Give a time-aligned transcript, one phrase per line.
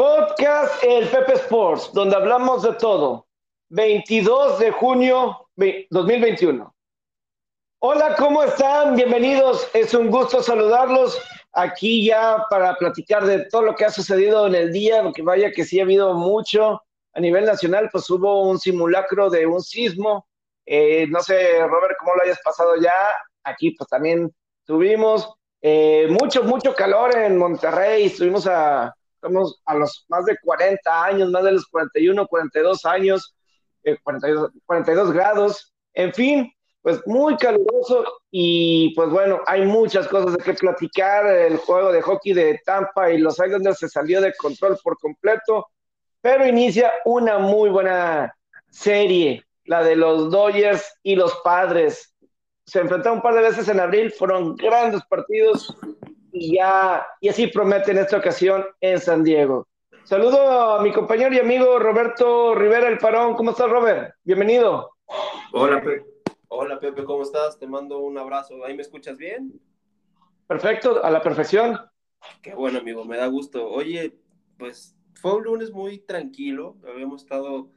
[0.00, 3.26] Podcast El Pepe Sports, donde hablamos de todo.
[3.68, 5.46] 22 de junio
[5.90, 6.74] 2021.
[7.80, 8.96] Hola, ¿cómo están?
[8.96, 9.68] Bienvenidos.
[9.74, 11.20] Es un gusto saludarlos
[11.52, 15.52] aquí ya para platicar de todo lo que ha sucedido en el día, porque vaya
[15.52, 16.80] que sí ha habido mucho.
[17.12, 20.26] A nivel nacional, pues hubo un simulacro de un sismo.
[20.64, 22.94] Eh, no sé, Robert, cómo lo hayas pasado ya.
[23.44, 25.30] Aquí, pues también tuvimos
[25.60, 28.06] eh, mucho, mucho calor en Monterrey.
[28.06, 33.36] Estuvimos a, estamos a los más de 40 años, más de los 41, 42 años,
[34.02, 35.74] 42, eh, 42 grados.
[35.92, 41.26] En fin, pues muy caluroso y pues bueno, hay muchas cosas de que platicar.
[41.26, 45.68] El juego de hockey de Tampa y los Islanders se salió de control por completo,
[46.22, 48.34] pero inicia una muy buena
[48.70, 52.14] serie, la de los Dodgers y los Padres.
[52.64, 55.76] Se enfrentaron un par de veces en abril, fueron grandes partidos
[56.32, 59.66] y ya, y así promete en esta ocasión en San Diego.
[60.04, 63.34] Saludo a mi compañero y amigo Roberto Rivera El Parón.
[63.34, 64.14] ¿Cómo estás, Robert?
[64.24, 64.96] Bienvenido.
[65.52, 66.04] Hola, Pepe.
[66.48, 67.58] Hola, Pepe, ¿cómo estás?
[67.58, 68.64] Te mando un abrazo.
[68.64, 69.60] ¿Ahí me escuchas bien?
[70.46, 71.78] Perfecto, a la perfección.
[72.42, 73.68] Qué bueno, amigo, me da gusto.
[73.68, 74.18] Oye,
[74.58, 76.76] pues fue un lunes muy tranquilo.
[76.88, 77.70] Habíamos estado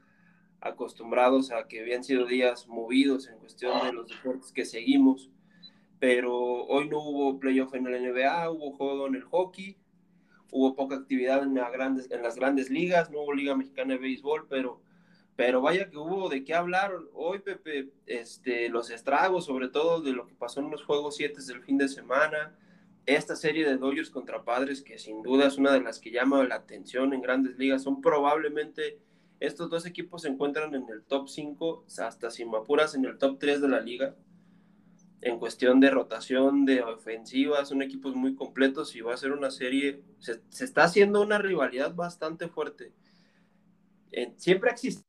[0.59, 5.29] acostumbrados a que habían sido días movidos en cuestión de los deportes que seguimos
[6.03, 9.77] pero hoy no hubo playoff en la NBA, hubo juego en el hockey,
[10.51, 14.47] hubo poca actividad en, grandes, en las grandes ligas, no hubo Liga Mexicana de Béisbol,
[14.49, 14.81] pero,
[15.37, 20.11] pero vaya que hubo de qué hablar hoy, Pepe, este, los estragos, sobre todo de
[20.11, 22.53] lo que pasó en los Juegos 7 del fin de semana,
[23.05, 26.43] esta serie de Dodgers contra Padres, que sin duda es una de las que llama
[26.43, 28.99] la atención en grandes ligas, son probablemente
[29.39, 33.39] estos dos equipos se encuentran en el top 5, hasta sin apuras en el top
[33.39, 34.17] 3 de la liga
[35.25, 39.51] en cuestión de rotación, de ofensiva, son equipos muy completos y va a ser una
[39.51, 42.93] serie, se, está haciendo una rivalidad bastante fuerte.
[44.37, 45.03] siempre existe.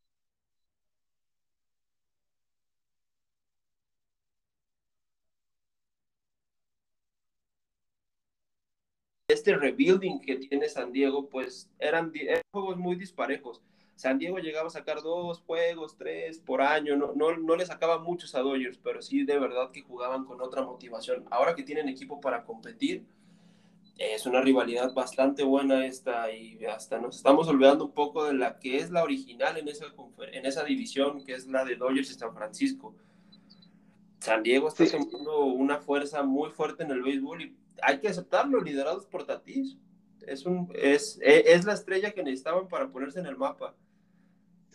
[9.29, 13.63] Este rebuilding que tiene San Diego, pues eran, eran juegos muy disparejos
[13.97, 17.99] San Diego llegaba a sacar dos juegos, tres por año, no, no, no le sacaba
[17.99, 21.25] muchos a Dodgers, pero sí de verdad que jugaban con otra motivación.
[21.31, 23.05] Ahora que tienen equipo para competir,
[23.99, 28.59] es una rivalidad bastante buena esta y hasta nos estamos olvidando un poco de la
[28.59, 29.87] que es la original en esa,
[30.33, 32.95] en esa división, que es la de Dodgers y San Francisco.
[34.19, 38.61] San Diego está teniendo una fuerza muy fuerte en el béisbol y hay que aceptarlo,
[38.61, 39.77] liderados por Tatis.
[40.27, 43.75] Es, un, es, es la estrella que necesitaban para ponerse en el mapa.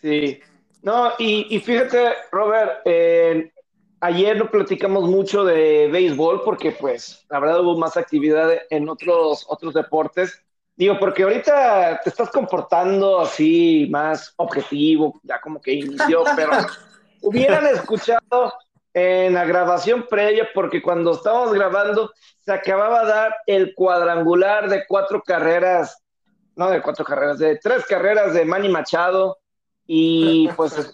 [0.01, 0.39] Sí,
[0.81, 2.81] no, y, fíjate, Robert,
[4.01, 9.45] ayer no platicamos mucho de béisbol porque pues la verdad hubo más actividad en otros,
[9.49, 10.41] otros deportes.
[10.75, 16.51] Digo, porque ahorita te estás comportando así más objetivo, ya como que inició, pero
[17.21, 18.53] hubieran escuchado
[18.93, 24.85] en la grabación previa, porque cuando estábamos grabando se acababa de dar el cuadrangular de
[24.87, 26.01] cuatro carreras,
[26.55, 29.38] no de cuatro carreras, de tres carreras de Manny Machado,
[29.91, 30.93] y pues,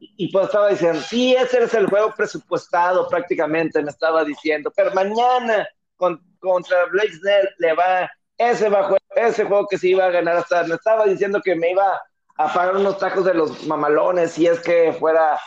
[0.00, 4.92] y pues estaba diciendo, sí, ese es el juego presupuestado prácticamente, me estaba diciendo, pero
[4.92, 10.38] mañana contra Blake Snell le va ese, bajo, ese juego que se iba a ganar
[10.38, 12.02] hasta, me estaba diciendo que me iba
[12.36, 15.38] a pagar unos tacos de los mamalones si es que fuera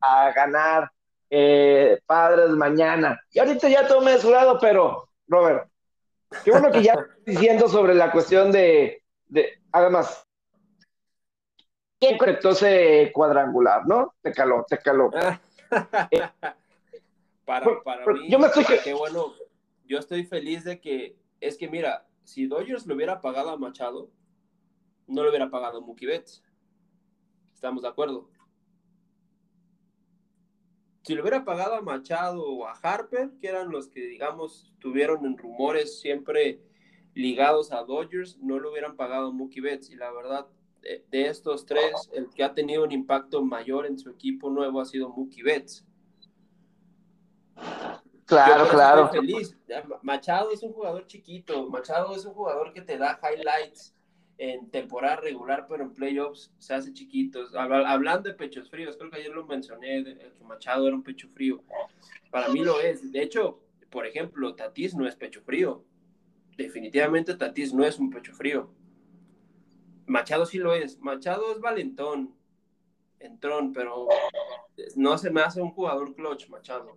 [0.00, 0.90] a, ganar
[1.30, 3.20] eh, Padres mañana.
[3.30, 5.68] Y ahorita ya todo mesurado, pero, Robert,
[6.44, 10.25] qué bueno que ya diciendo sobre la cuestión de, de además,
[11.98, 14.14] ¿Quién conectó ese cuadrangular, no?
[14.20, 15.10] Te caló, te caló.
[17.44, 19.32] para, para mí, yo me estoy qué bueno,
[19.84, 24.10] yo estoy feliz de que, es que mira, si Dodgers le hubiera pagado a Machado,
[25.06, 26.42] no le hubiera pagado a Mookie Betts.
[27.54, 28.28] ¿Estamos de acuerdo?
[31.02, 35.24] Si le hubiera pagado a Machado o a Harper, que eran los que, digamos, tuvieron
[35.24, 36.60] en rumores siempre
[37.14, 39.88] ligados a Dodgers, no le hubieran pagado a Mookie Betts.
[39.88, 40.48] Y la verdad,
[41.10, 44.84] de, estos tres, el que ha tenido un impacto mayor en su equipo nuevo ha
[44.84, 45.84] sido Mookie Betts.
[48.24, 49.08] Claro, claro.
[49.08, 49.56] Feliz.
[50.02, 53.94] Machado es un jugador chiquito, Machado es un jugador que te da highlights
[54.38, 57.54] en temporada regular, pero en playoffs se hace chiquitos.
[57.54, 61.62] Hablando de pechos fríos, creo que ayer lo mencioné, que Machado era un pecho frío.
[62.30, 63.12] Para mí lo es.
[63.12, 63.60] De hecho,
[63.90, 65.84] por ejemplo, Tatis no es pecho frío.
[66.56, 68.70] Definitivamente Tatis no es un pecho frío.
[70.06, 70.98] Machado sí lo es.
[71.00, 72.34] Machado es valentón,
[73.18, 74.08] entrón, pero
[74.94, 76.96] no se me hace un jugador clutch, Machado.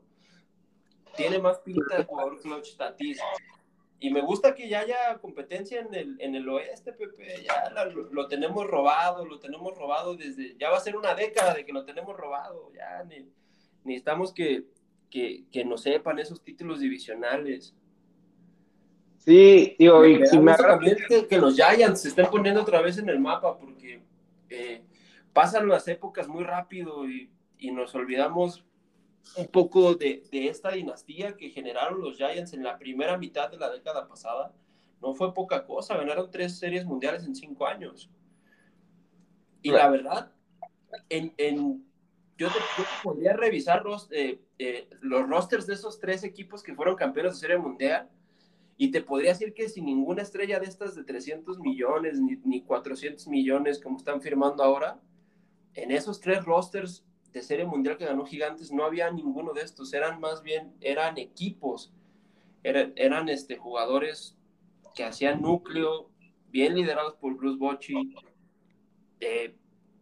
[1.15, 3.19] Tiene más pinta de jugador clutch Tatis.
[3.99, 7.43] y me gusta que ya haya competencia en el, en el oeste, Pepe.
[7.43, 10.55] Ya lo, tenemos robado, lo tenemos robado desde.
[10.57, 12.71] Ya va a ser una década de que lo tenemos robado.
[12.73, 13.03] Ya
[13.83, 14.65] necesitamos que,
[15.09, 17.75] que, que nos sepan esos títulos divisionales.
[19.29, 20.97] Sí, digo, y, me también
[21.29, 24.01] que, los Giants se estén poniendo otra vez en el mapa porque
[24.49, 24.81] eh,
[25.33, 27.29] pasan las épocas muy rápido y,
[27.59, 28.65] y nos olvidamos
[29.35, 33.59] un poco de, de, esta dinastía que generaron los Giants en la primera mitad de
[33.59, 34.51] la década pasada.
[34.99, 38.09] No fue poca cosa, ganaron tres series mundiales en cinco años.
[39.61, 40.31] Y la verdad,
[41.07, 41.85] en, en
[42.35, 42.55] yo, te,
[43.03, 47.39] podría revisar los, eh, eh, los rosters de esos tres equipos que fueron campeones de
[47.41, 48.09] serie mundial
[48.81, 52.61] y te podría decir que sin ninguna estrella de estas de 300 millones ni, ni
[52.61, 55.01] 400 millones como están firmando ahora,
[55.73, 59.93] en esos tres rosters de Serie Mundial que ganó Gigantes no había ninguno de estos,
[59.93, 61.91] eran más bien, eran equipos,
[62.63, 64.37] eran, este, jugadores
[64.95, 66.09] que hacían núcleo,
[66.47, 68.15] bien liderados por Bruce Bochy,
[69.19, 69.57] eh,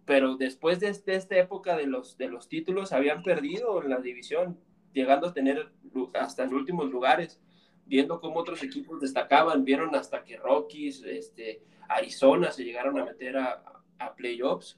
[0.06, 3.97] pero después de, este, esta época de los, de los títulos habían perdido en la
[3.97, 4.59] división,
[4.94, 5.71] llegando a tener
[6.13, 7.41] hasta en últimos lugares,
[7.87, 13.37] viendo cómo otros equipos destacaban, vieron hasta que Rockies, este, Arizona se llegaron a meter
[13.37, 13.63] a,
[13.99, 14.77] a playoffs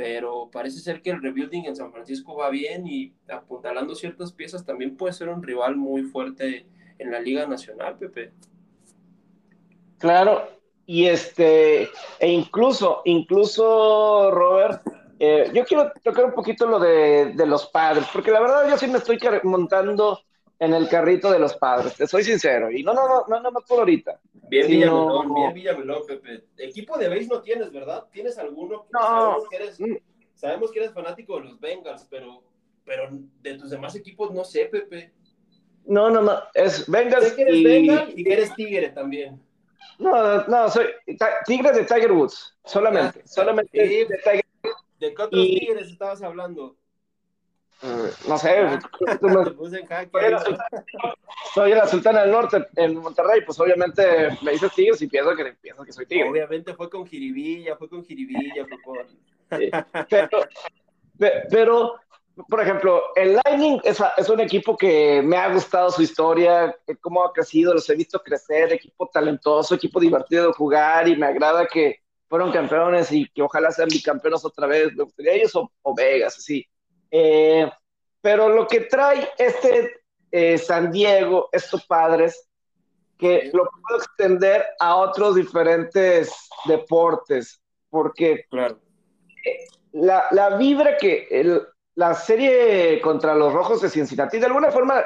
[0.00, 4.64] pero parece ser que el rebuilding en San Francisco va bien y apuntalando ciertas piezas
[4.64, 6.66] también puede ser un rival muy fuerte
[6.96, 8.32] en la Liga Nacional, Pepe.
[9.98, 10.48] Claro,
[10.86, 11.82] y este,
[12.18, 14.80] e incluso, incluso, Robert,
[15.18, 18.78] eh, yo quiero tocar un poquito lo de, de, los padres, porque la verdad yo
[18.78, 20.18] sí me estoy montando
[20.60, 23.50] en el carrito de los padres, te soy sincero, y no, no, no, no, no,
[23.50, 24.20] no por ahorita.
[24.48, 26.44] Bien Villamelón, bien Villamelón, Pepe.
[26.58, 28.04] Equipo de base no tienes, ¿verdad?
[28.12, 28.86] ¿Tienes alguno?
[28.92, 29.00] No.
[29.00, 29.96] Sabemos que eres, mm.
[30.34, 32.42] sabemos que eres fanático de los Bengals, pero,
[32.84, 33.08] pero
[33.40, 35.12] de tus demás equipos no sé, Pepe.
[35.86, 37.64] No, no, no, es Bengals sé que eres y...
[37.64, 39.40] Bengal y que eres Tigre también.
[39.98, 40.86] No, no, soy
[41.46, 44.44] Tigre de Tiger Woods, solamente, ah, solamente de Tiger
[44.98, 45.58] ¿De qué otros y...
[45.58, 46.76] Tigres estabas hablando?
[47.82, 48.78] No sé,
[51.54, 55.56] soy la Sultana del Norte en Monterrey, pues obviamente me dices Tigres y pienso que,
[55.60, 56.28] pienso que soy Tigre.
[56.28, 58.98] Obviamente fue con Jiribilla, fue con Jiribilla, fue con...
[60.08, 60.28] pero,
[61.50, 61.94] pero,
[62.48, 67.24] por ejemplo, el Lightning es, es, un equipo que me ha gustado su historia, cómo
[67.24, 71.66] ha crecido, los he visto crecer, equipo talentoso, equipo divertido de jugar y me agrada
[71.66, 75.94] que fueron campeones y que ojalá sean bicampeones otra vez, me gustaría ellos o, o
[75.94, 76.68] Vegas, así
[77.10, 77.70] eh,
[78.20, 82.46] pero lo que trae este eh, San Diego, estos padres,
[83.18, 86.32] que lo puedo extender a otros diferentes
[86.66, 87.60] deportes,
[87.90, 88.80] porque claro.
[89.92, 91.62] la, la vibra que el,
[91.94, 95.04] la serie contra los Rojos de Cincinnati, de alguna forma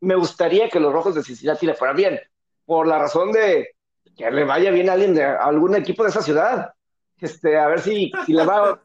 [0.00, 2.20] me gustaría que los Rojos de Cincinnati le fueran bien,
[2.64, 3.74] por la razón de
[4.16, 6.72] que le vaya bien a alguien de algún equipo de esa ciudad
[7.20, 8.80] este, a ver si, si le va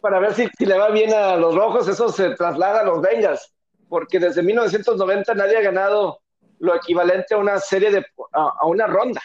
[0.00, 3.00] para ver si, si, le va bien a los rojos, eso se traslada a los
[3.00, 3.52] Bengals,
[3.88, 6.20] porque desde 1990 nadie ha ganado
[6.58, 9.20] lo equivalente a una serie de a, a una ronda.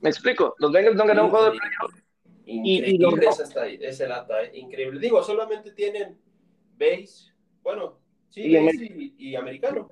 [0.00, 0.54] ¿Me explico?
[0.58, 1.94] Los Bengals no han ganado un juego de playoff.
[2.46, 3.40] Increíble y, y los...
[3.80, 4.50] ese lata, ¿eh?
[4.54, 4.98] increíble.
[4.98, 6.18] Digo, solamente tienen
[6.76, 7.32] base,
[7.62, 8.00] bueno,
[8.30, 9.90] sí, y, base y, y americano.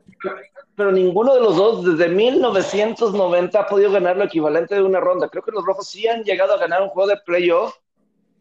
[0.74, 5.28] Pero ninguno de los dos desde 1990 ha podido ganar lo equivalente de una ronda.
[5.28, 7.74] Creo que los rojos sí han llegado a ganar un juego de playoff,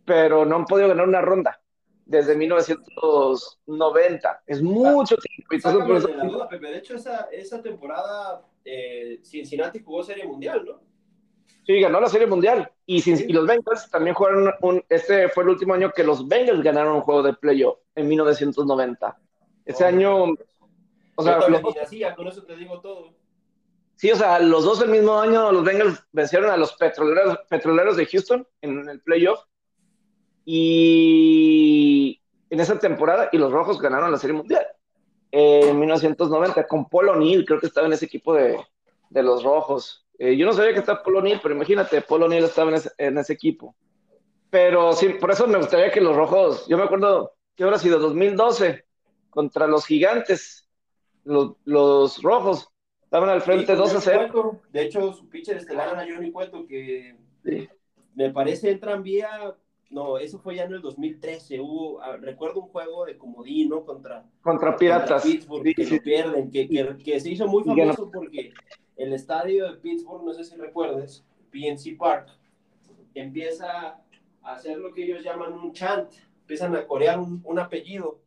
[0.06, 1.60] pero no han podido ganar una ronda
[2.08, 4.44] desde 1990.
[4.48, 5.48] Es mucho tiempo.
[5.52, 6.68] Entonces, de, la duda, Pepe.
[6.68, 10.80] de hecho, esa, esa temporada eh, Cincinnati jugó Serie Mundial, ¿no?
[11.66, 12.72] Sí, ganó la Serie Mundial.
[12.86, 13.26] Y, sí.
[13.28, 14.82] y los Bengals también jugaron un.
[14.88, 19.18] Este fue el último año que los Bengals ganaron un juego de playoff en 1990.
[19.68, 20.36] Ese oh, año
[21.20, 21.62] o sea, los,
[22.16, 23.16] con eso te digo todo.
[23.96, 27.98] Sí, o sea, los dos el mismo año, los Bengals vencieron a los petroleros, petroleros
[27.98, 29.40] de Houston en el playoff.
[30.46, 32.22] Y
[32.52, 34.66] en esa temporada, y los rojos ganaron la Serie Mundial
[35.32, 38.58] en 1990 con Paul O'Neill, creo que estaba en ese equipo de,
[39.10, 40.06] de los rojos.
[40.20, 42.92] Eh, yo no sabía que estaba Paul O'Neill, pero imagínate, Paul O'Neill estaba en ese,
[43.00, 43.76] en ese, equipo.
[44.52, 47.98] Pero sí, por eso me gustaría que los rojos, yo me acuerdo que habrá sido
[47.98, 48.87] 2012
[49.30, 50.68] contra los gigantes,
[51.24, 52.70] los, los rojos
[53.04, 54.62] estaban al frente sí, 2 a 0.
[54.72, 57.70] De hecho, su pitcher estelar era Johnny Cueto, que sí.
[58.16, 59.56] me parece el tranvía.
[59.90, 61.62] No, eso fue ya en el 2013.
[61.62, 65.22] Hubo, ah, recuerdo un juego de comodino contra, contra Piratas.
[65.22, 68.12] Contra Pittsburgh, sí, que lo pierden, que, que, que, se hizo muy famoso no.
[68.12, 68.52] porque
[68.98, 72.30] el estadio de Pittsburgh, no sé si recuerdes, PNC Park,
[73.14, 74.02] empieza
[74.42, 78.20] a hacer lo que ellos llaman un chant, empiezan a corear un, un apellido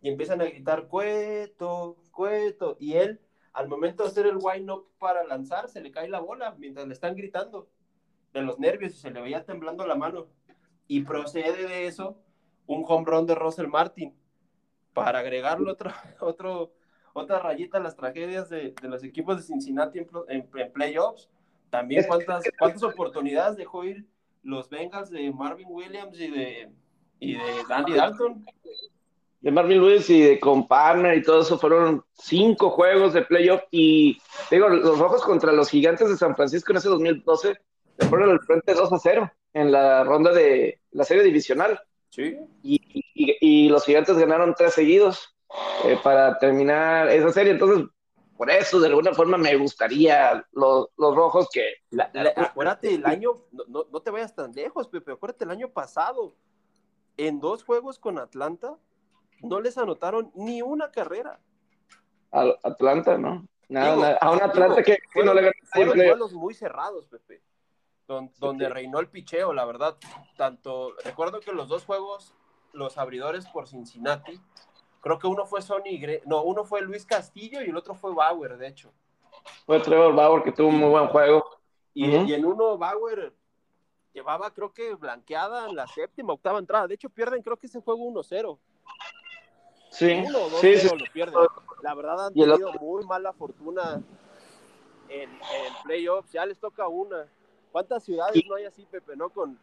[0.00, 3.20] y empiezan a gritar Cueto, Cueto, y él
[3.56, 6.86] al momento de hacer el wind up para lanzar, se le cae la bola mientras
[6.86, 7.70] le están gritando
[8.34, 10.26] de los nervios y se le veía temblando la mano.
[10.86, 12.18] Y procede de eso
[12.66, 14.14] un home run de Russell Martin
[14.92, 16.74] para agregarle otro, otro,
[17.14, 21.30] otra rayita a las tragedias de, de los equipos de Cincinnati en, en, playoffs.
[21.70, 24.06] También cuántas, cuántas oportunidades dejó ir
[24.42, 26.72] los Bengals de Marvin Williams y de,
[27.20, 28.44] y de Andy Dalton.
[29.40, 34.18] De Marvin Lewis y de Comparner y todo eso fueron cinco juegos de playoff y
[34.50, 37.56] digo, los rojos contra los gigantes de San Francisco en ese 2012
[37.98, 41.80] se fueron al frente 2 a 0 en la ronda de la serie divisional.
[42.10, 42.38] Sí.
[42.62, 42.80] Y,
[43.14, 45.34] y, los gigantes ganaron tres seguidos
[45.84, 47.52] eh, para terminar esa serie.
[47.52, 47.86] Entonces,
[48.36, 51.76] por eso, de alguna forma, me gustaría los, los rojos que.
[52.36, 56.34] acuérdate, el año, no, no, te vayas tan lejos, Pepe, acuérdate el año pasado,
[57.16, 58.78] en dos juegos con Atlanta,
[59.42, 61.40] no les anotaron ni una carrera.
[62.30, 63.46] Al Atlanta, ¿no?
[63.68, 65.52] Nada, A un Atlanta que, no le.
[65.72, 67.42] Fueron duelos muy cerrados, Pepe
[68.06, 69.96] donde, reinó el picheo, la verdad.
[70.36, 72.34] Tanto, recuerdo que los dos juegos,
[72.72, 74.40] los abridores por Cincinnati,
[75.00, 78.56] creo que uno fue Sonny, no, uno fue Luis Castillo y el otro fue Bauer,
[78.56, 78.92] de hecho.
[79.64, 81.44] Fue Trevor Bauer que tuvo un muy buen juego.
[81.94, 83.34] Y, y en uno Bauer
[84.12, 86.86] llevaba, creo que blanqueada en la séptima, octava entrada.
[86.86, 88.58] De hecho, pierden, creo que ese juego 1-0.
[89.96, 90.24] Sí,
[90.60, 90.88] sí, sí.
[90.96, 91.34] Lo pierden.
[91.82, 94.02] La verdad han tenido muy mala fortuna
[95.08, 96.32] en, en playoffs.
[96.32, 97.26] Ya les toca una.
[97.72, 99.30] ¿Cuántas ciudades no hay así, Pepe, no?
[99.30, 99.58] Con,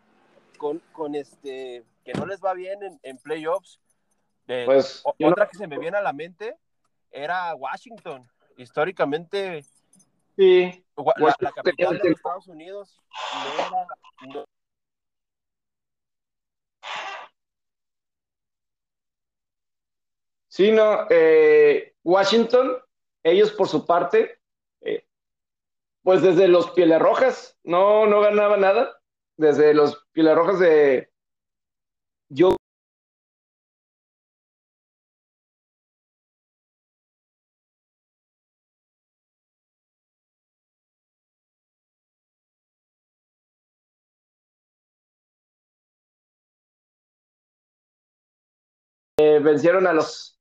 [0.92, 3.80] con, este, que no les va bien en, playoffs.
[4.46, 6.56] pues, otra que se me viene a la mente
[7.12, 8.28] era Washington.
[8.58, 9.66] Históricamente,
[10.36, 10.86] sí.
[11.40, 13.02] la, capital de Estados Unidos
[20.54, 22.78] Sí, no, eh, Washington,
[23.24, 24.38] ellos por su parte,
[26.04, 29.00] pues desde los Pieles Rojas, no, no ganaba nada.
[29.38, 31.10] Desde los Pieles Rojas de.
[32.30, 32.56] Yo.
[49.18, 50.33] Eh, vencieron a los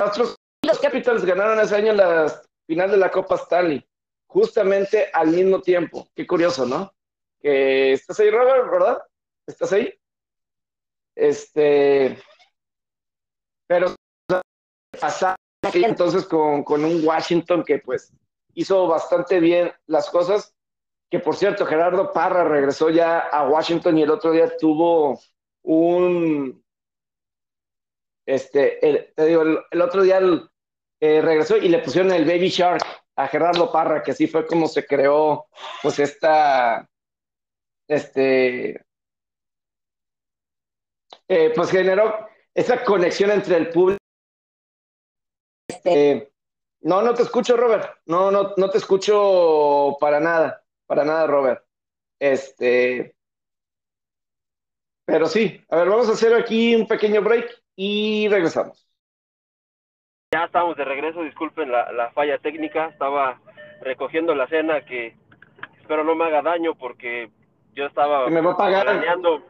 [0.00, 0.36] Astros.
[0.62, 3.86] Los Capitals ganaron ese año las final de la Copa Stanley,
[4.26, 6.08] justamente al mismo tiempo.
[6.14, 6.92] Qué curioso, ¿no?
[7.40, 9.02] Que estás ahí, Robert, ¿verdad?
[9.46, 9.92] ¿Estás ahí?
[11.14, 12.18] Este,
[13.66, 13.94] pero
[14.98, 15.36] pasaba
[15.72, 18.12] entonces con, con un Washington que pues
[18.54, 20.54] hizo bastante bien las cosas.
[21.10, 25.20] Que por cierto, Gerardo Parra regresó ya a Washington y el otro día tuvo
[25.62, 26.63] un,
[28.26, 30.48] este, el, te digo, el, otro día el,
[31.00, 32.82] eh, regresó y le pusieron el Baby Shark
[33.16, 35.46] a Gerardo Parra, que así fue como se creó,
[35.82, 36.88] pues esta,
[37.88, 38.84] este,
[41.28, 43.98] eh, pues generó esa conexión entre el público.
[45.68, 46.32] Este,
[46.80, 47.98] no, no te escucho, Robert.
[48.06, 51.64] No, no, no te escucho para nada, para nada, Robert.
[52.18, 53.16] Este,
[55.06, 58.88] pero sí, a ver, vamos a hacer aquí un pequeño break y regresamos.
[60.32, 63.38] Ya estamos de regreso, disculpen la, falla técnica, estaba
[63.82, 65.16] recogiendo la cena que
[65.80, 67.30] espero no me haga daño porque
[67.74, 69.42] yo estaba planeando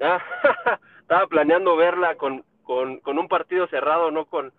[0.00, 0.20] ah,
[1.00, 4.52] estaba planeando verla con, con, un partido cerrado, no con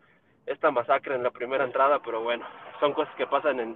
[0.46, 2.46] esta masacre en la primera entrada, pero bueno,
[2.80, 3.76] son cosas que pasan en,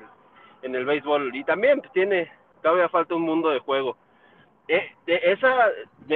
[0.61, 3.97] en el béisbol y también tiene, todavía falta un mundo de juego.
[4.67, 5.67] Eh, de esa,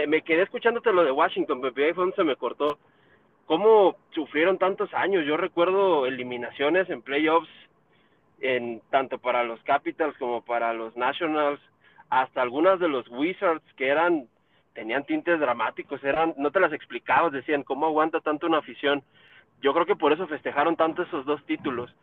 [0.07, 2.79] me, quedé escuchándote lo de Washington, pero ahí fue donde se me cortó
[3.47, 5.25] cómo sufrieron tantos años.
[5.25, 7.49] Yo recuerdo eliminaciones en playoffs,
[8.39, 11.59] en, tanto para los Capitals como para los Nationals,
[12.09, 14.27] hasta algunas de los Wizards que eran,
[14.73, 19.01] tenían tintes dramáticos, eran, no te las explicabas, decían, ¿cómo aguanta tanto una afición?
[19.61, 21.93] Yo creo que por eso festejaron tanto esos dos títulos.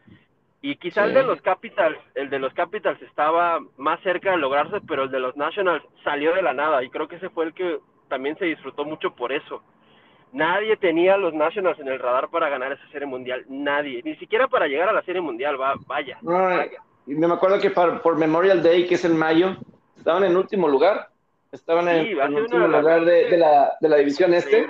[0.60, 4.80] Y quizá el de los Capitals, el de los Capitals estaba más cerca de lograrse,
[4.88, 7.52] pero el de los Nationals salió de la nada y creo que ese fue el
[7.52, 9.62] que también se disfrutó mucho por eso
[10.34, 14.16] Nadie tenía a los Nationals en el radar para ganar esa serie mundial, nadie, ni
[14.16, 16.18] siquiera para llegar a la serie mundial, va, vaya.
[17.06, 19.56] Y me acuerdo que por Memorial Day, que es en mayo,
[19.96, 21.08] estaban en último lugar,
[21.52, 24.66] estaban en, último lugar de, la, de, la, división este.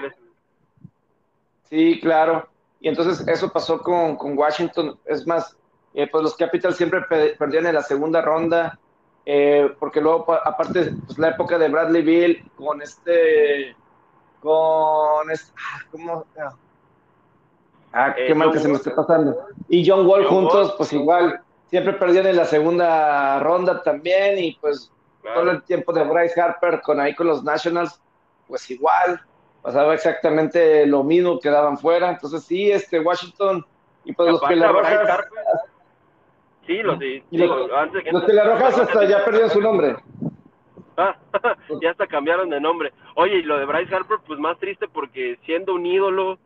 [1.70, 2.46] Sí, claro.
[2.80, 4.98] Y entonces eso pasó con, con Washington.
[5.06, 5.56] Es más,
[5.94, 7.00] eh, pues los Capitals siempre
[7.38, 8.78] perdían en la segunda ronda,
[9.24, 13.74] eh, porque luego, aparte, pues la época de Bradley Bill con este
[14.44, 15.30] con.
[15.30, 16.26] Ah, ¿Cómo?
[17.92, 19.46] Ah, qué mal que se me esté pasando.
[19.68, 24.92] Y John Wall juntos, pues igual, siempre perdieron en la segunda ronda también y pues
[25.22, 28.00] todo el tiempo de Bryce Harper con ahí con los Nationals,
[28.46, 29.20] pues igual,
[29.62, 32.10] pasaba exactamente lo mismo, quedaban fuera.
[32.10, 33.64] Entonces sí, este Washington
[34.04, 35.24] y pues los Pelarrojas.
[36.66, 37.22] Sí, los, sí,
[37.76, 39.96] antes los Pelarrojas hasta ya perdieron su nombre.
[41.82, 42.92] Ya hasta cambiaron de nombre.
[43.14, 46.38] Oye, y lo de Bryce Harper, pues más triste porque siendo un ídolo,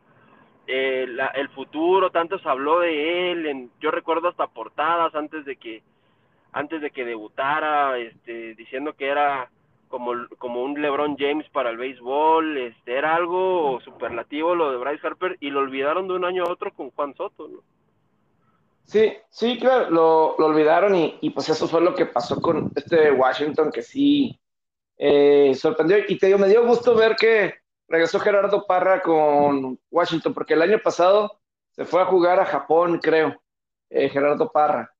[0.67, 5.55] eh, el futuro, tanto se habló de él, en, yo recuerdo hasta portadas antes de
[5.55, 5.81] que
[6.51, 9.49] antes de que debutara, este, diciendo que era
[9.87, 15.05] como, como un LeBron James para el béisbol, este, era algo superlativo lo de Bryce
[15.05, 17.59] Harper y lo olvidaron de un año a otro con Juan Soto, ¿no?
[18.89, 22.71] Sí, sí, claro, lo, lo olvidaron y, y, pues eso fue lo que pasó con
[22.75, 24.39] este Washington que sí
[24.97, 27.53] eh, sorprendió y te digo, me dio gusto ver que
[27.87, 32.99] regresó Gerardo Parra con Washington porque el año pasado se fue a jugar a Japón,
[32.99, 33.39] creo,
[33.91, 34.91] eh, Gerardo Parra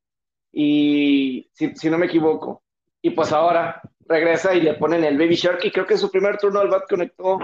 [0.52, 2.62] y si, si, no me equivoco.
[3.02, 6.12] Y pues ahora regresa y le ponen el Baby Shark y creo que en su
[6.12, 7.40] primer turno al bat conectó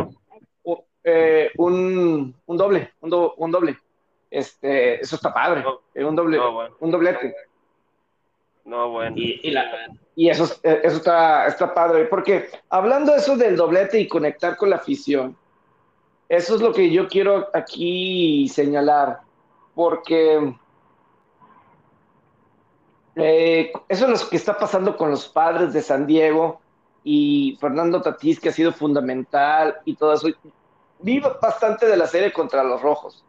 [1.03, 3.77] eh, un, un, doble, un, un, doble.
[4.35, 5.63] Este, eso está padre,
[5.93, 6.37] eh, un doble,
[6.81, 7.33] un doblete.
[8.65, 9.15] No, bueno.
[9.17, 9.63] Y, y, la,
[10.13, 14.57] y eso, eh, eso está, está padre, porque hablando de eso del doblete y conectar
[14.57, 15.37] con la afición,
[16.27, 19.21] eso es lo que yo quiero aquí señalar,
[19.73, 20.53] porque
[23.15, 26.59] eh, eso es lo que está pasando con los padres de San Diego
[27.05, 30.27] y Fernando Tatís, que ha sido fundamental y todo eso.
[30.99, 33.23] Vi bastante de la serie contra los rojos.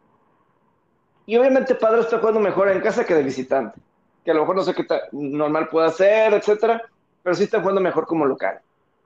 [1.27, 3.79] Y obviamente Padre está jugando mejor en casa que de visitante.
[4.23, 6.81] Que a lo mejor no sé qué normal puede hacer, etcétera,
[7.21, 8.59] pero sí está jugando mejor como local.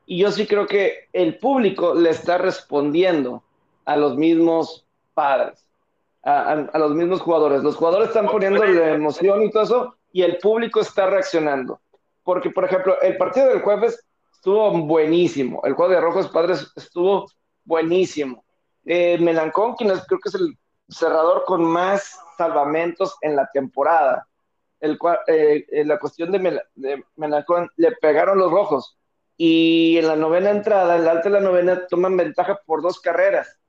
[0.06, 3.44] Y yo sí creo que el público le está respondiendo
[3.86, 4.86] a los mismos
[5.16, 5.66] padres,
[6.24, 7.64] a, a los mismos jugadores.
[7.64, 11.82] Los jugadores están poniendo la emoción y todo eso, y el público está reaccionando.
[12.24, 14.00] Porque, por ejemplo, el partido del jueves
[14.32, 15.62] estuvo buenísimo.
[15.64, 17.28] El juego de Rojos Padres estuvo
[17.66, 18.44] buenísimo.
[18.86, 20.56] Eh, Melancón, quien creo que es el
[20.92, 24.28] cerrador con más salvamentos en la temporada.
[24.80, 26.62] El eh, en la cuestión de,
[27.16, 28.98] Melancón, le pegaron los rojos.
[29.38, 33.00] Y en la novena entrada, en la alta de la novena, toman ventaja por dos
[33.00, 33.60] carreras.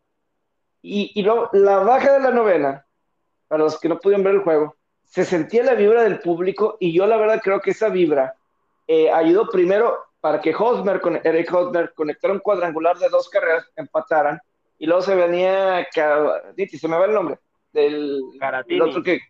[0.82, 2.86] Y, y luego, la baja de la novena,
[3.48, 6.92] para los que no pudieron ver el juego, se sentía la vibra del público y
[6.94, 8.34] yo la verdad creo que esa vibra
[8.86, 13.68] eh, ayudó primero para que Hosmer, con Eric Hosmer, conectara un cuadrangular de dos carreras,
[13.76, 14.40] empataran,
[14.82, 15.86] y luego se venía,
[16.56, 17.38] Diti, se me va el nombre,
[17.72, 18.80] del Garatini.
[18.80, 19.20] otro que,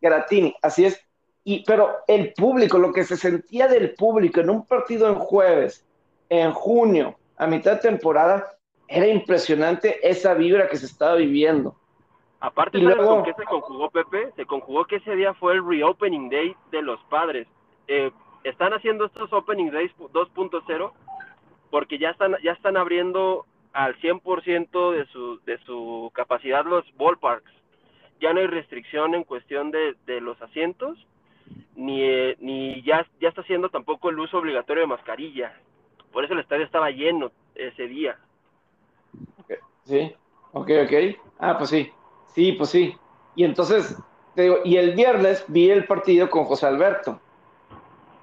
[0.00, 1.04] Garatini, así es,
[1.42, 5.84] y, pero el público, lo que se sentía del público en un partido en jueves,
[6.28, 8.46] en junio, a mitad de temporada,
[8.86, 11.74] era impresionante esa vibra que se estaba viviendo.
[12.38, 13.16] Aparte, ¿sabes luego...
[13.16, 14.30] con qué se conjugó Pepe?
[14.36, 17.48] Se conjugó que ese día fue el reopening day de los padres.
[17.88, 18.12] Eh,
[18.44, 20.92] están haciendo estos opening days 2.0
[21.70, 27.52] porque ya están, ya están abriendo al 100% de su, de su capacidad los ballparks.
[28.20, 30.98] Ya no hay restricción en cuestión de, de los asientos,
[31.74, 32.02] ni,
[32.38, 35.54] ni ya, ya está haciendo tampoco el uso obligatorio de mascarilla.
[36.12, 38.18] Por eso el estadio estaba lleno ese día.
[39.84, 40.14] Sí,
[40.52, 40.92] ok, ok.
[41.38, 41.90] Ah, pues sí.
[42.34, 42.94] Sí, pues sí.
[43.34, 43.96] Y entonces,
[44.36, 47.18] digo, y el viernes vi el partido con José Alberto,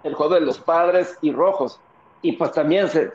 [0.03, 1.81] el juego de los padres y rojos.
[2.21, 3.12] Y pues también se,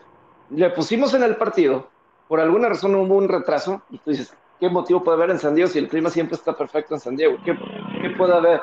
[0.51, 1.89] le pusimos en el partido,
[2.33, 5.55] por alguna razón hubo un retraso, y tú dices, ¿qué motivo puede haber en San
[5.55, 7.37] Diego si el clima siempre está perfecto en San Diego?
[7.45, 7.55] ¿Qué,
[8.01, 8.59] qué puede haber?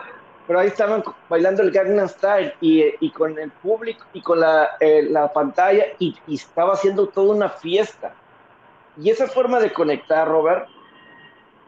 [0.47, 4.69] Pero ahí estaban bailando el Gangnam Style y, y con el público y con la,
[4.79, 8.15] eh, la pantalla y, y estaba haciendo toda una fiesta.
[8.97, 10.67] Y esa forma de conectar, Robert,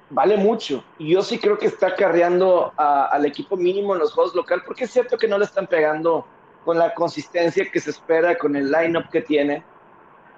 [0.10, 0.84] vale mucho.
[0.98, 4.86] Y yo sí creo que está carreando al equipo mínimo en los juegos local, porque
[4.86, 6.26] es cierto que no le están pegando
[6.66, 9.64] con la consistencia que se espera, con el lineup que tiene.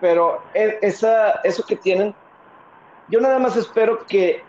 [0.04, 2.14] Pero e, esa, eso que tienen,
[3.08, 4.44] yo nada más espero que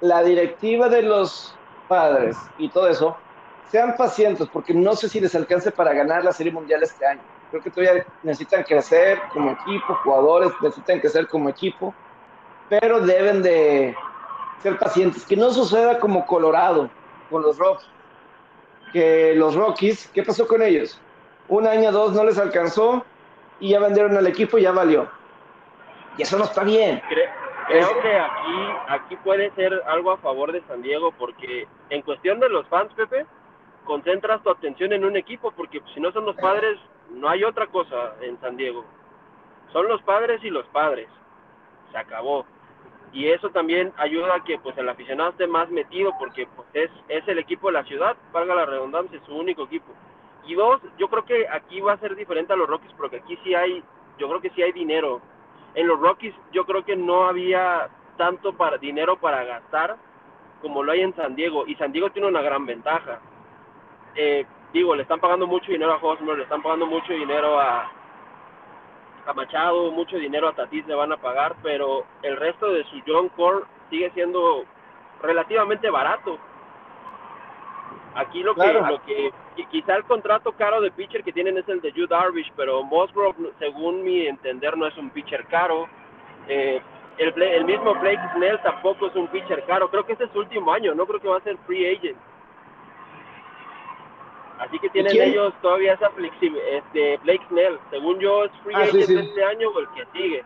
[0.00, 1.54] la directiva de los
[1.88, 3.14] padres y todo eso
[3.70, 7.20] sean pacientes, porque no sé si les alcance para ganar la Serie Mundial este año.
[7.50, 11.92] Creo que todavía necesitan crecer como equipo, jugadores necesitan crecer como equipo,
[12.70, 13.94] pero deben de,
[14.62, 16.88] ser pacientes, que no suceda como Colorado
[17.28, 17.90] con los Rockies,
[18.94, 20.98] que los Rockies, ¿qué pasó con ellos?
[21.46, 23.04] Un año, dos no les alcanzó
[23.60, 25.08] y ya vendieron al equipo y ya valió.
[26.16, 27.00] Y eso no está bien.
[27.08, 32.40] Creo, que aquí, aquí puede ser algo a favor de San Diego porque en cuestión
[32.40, 33.26] de los fans, Pepe,
[33.84, 36.78] concentras tu atención en un equipo porque si no son los padres,
[37.10, 38.84] no hay otra cosa en San Diego.
[39.72, 41.08] Son los padres y los padres.
[41.92, 42.46] Se acabó
[43.12, 46.90] y eso también ayuda a que pues el aficionado esté más metido porque pues es,
[47.08, 49.92] es el equipo de la ciudad, valga la redundancia, es su único equipo.
[50.48, 53.38] Y dos, yo creo que aquí va a ser diferente a los Rockies porque aquí
[53.44, 53.84] sí hay,
[54.18, 55.20] yo creo que sí hay dinero.
[55.74, 59.96] En los Rockies yo creo que no había tanto dinero para gastar
[60.62, 63.20] como lo hay en San Diego y San Diego tiene una gran ventaja.
[64.14, 67.92] Eh, digo, le están pagando mucho dinero a Hosmer, le están pagando mucho dinero a,
[69.26, 73.02] a Machado, mucho dinero a Tatis le van a pagar, pero el resto de su
[73.06, 74.64] John Core sigue siendo
[75.20, 76.38] relativamente barato.
[78.18, 79.30] Aquí lo que, lo que
[79.70, 83.52] quizá el contrato caro de pitcher que tienen es el de Jude Darvish, pero Musgrove,
[83.60, 85.88] según mi entender, no es un pitcher caro.
[86.48, 86.82] Eh,
[87.18, 89.88] el, el, mismo Blake Snell tampoco es un pitcher caro.
[89.88, 92.18] Creo que este es su último año, no creo que va a ser free agent.
[94.58, 96.66] Así que tienen ellos todavía esa flexibilidad.
[96.68, 100.44] Este, Blake Snell, según yo, es free ah, agent este año o el que sigue.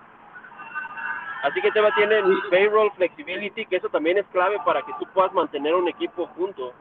[1.42, 5.32] Así que tema tienen payroll flexibility, que eso también es clave para que tú puedas
[5.32, 6.74] mantener un equipo junto.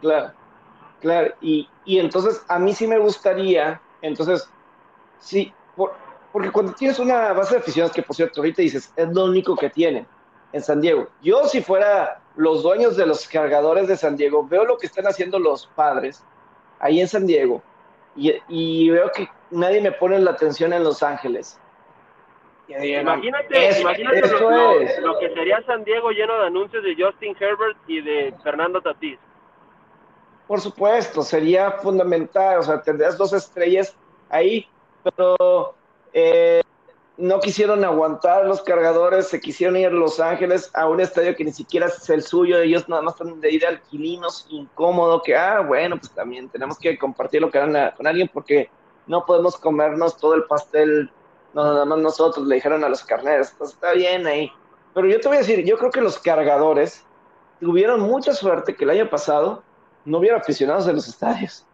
[0.00, 0.32] Claro,
[1.00, 1.34] claro.
[1.40, 4.48] Y, y entonces a mí sí me gustaría, entonces,
[5.18, 5.52] sí,
[6.32, 9.56] porque cuando tienes una base de aficionados, que por cierto, ahorita dices, es lo único
[9.56, 10.06] que tienen
[10.52, 11.08] en San Diego.
[11.22, 15.06] Yo si fuera los dueños de los cargadores de San Diego, veo lo que están
[15.06, 16.24] haciendo los padres
[16.80, 17.62] ahí en San Diego
[18.48, 21.60] y, veo que nadie me pone la atención en Los Ángeles.
[22.68, 24.20] imagínate, imagínate
[25.00, 29.18] lo, que sería San Diego lleno de anuncios de Justin Herbert y de Fernando Tatís.
[30.48, 33.94] Por supuesto, sería fundamental, o sea, tendrías dos estrellas
[34.30, 34.66] ahí,
[35.04, 35.74] pero
[36.14, 36.62] eh,
[37.18, 41.44] no quisieron aguantar los cargadores, se quisieron ir a Los Ángeles a un estadio que
[41.44, 45.60] ni siquiera es el suyo, ellos nada más están de ir alquilinos, incómodo, que, ah,
[45.60, 48.70] bueno, pues también tenemos que compartirlo con, con alguien porque
[49.06, 51.10] no podemos comernos todo el pastel,
[51.52, 54.50] nada más nosotros, le dijeron a los carneros, pues está bien ahí.
[54.94, 57.04] Pero yo te voy a decir, yo creo que los cargadores
[57.60, 59.62] tuvieron mucha suerte que el año pasado
[60.08, 61.66] no hubiera aficionados en los estadios,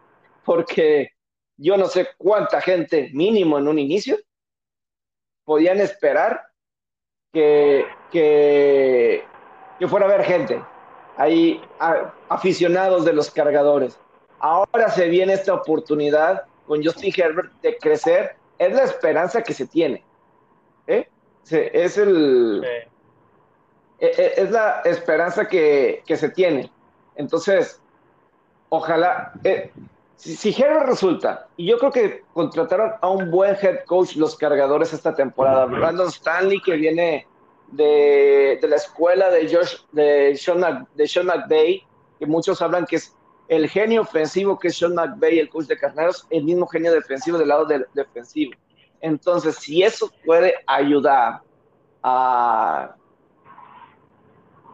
[0.43, 1.09] porque
[1.57, 4.17] yo no sé cuánta gente mínimo en un inicio
[5.45, 6.41] podían esperar
[7.31, 9.23] que, que,
[9.87, 10.61] fuera a haber gente,
[11.17, 11.61] hay
[12.29, 13.99] aficionados de los cargadores.
[14.39, 19.67] Ahora se viene esta oportunidad con Justin Herbert de crecer, es la esperanza que se
[19.67, 20.03] tiene.
[20.87, 21.07] ¿eh?
[21.49, 22.63] Es el...
[23.97, 26.71] E, e, es la esperanza que, que se tiene.
[27.15, 27.81] Entonces,
[28.75, 29.71] ojalá, eh,
[30.15, 34.93] si, Herbert resulta, y yo creo que contrataron a un buen head coach los cargadores
[34.93, 37.27] esta temporada, Brandon Stanley, que viene
[37.71, 41.85] de, la escuela de, Josh, de, Sean, de Sean McVay,
[42.19, 43.15] que muchos hablan que es
[43.47, 47.37] el genio ofensivo que es Sean McVay, el coach de Carneros, el mismo genio defensivo
[47.37, 48.53] del lado defensivo.
[49.01, 51.41] Entonces, si eso puede ayudar
[52.01, 52.95] a,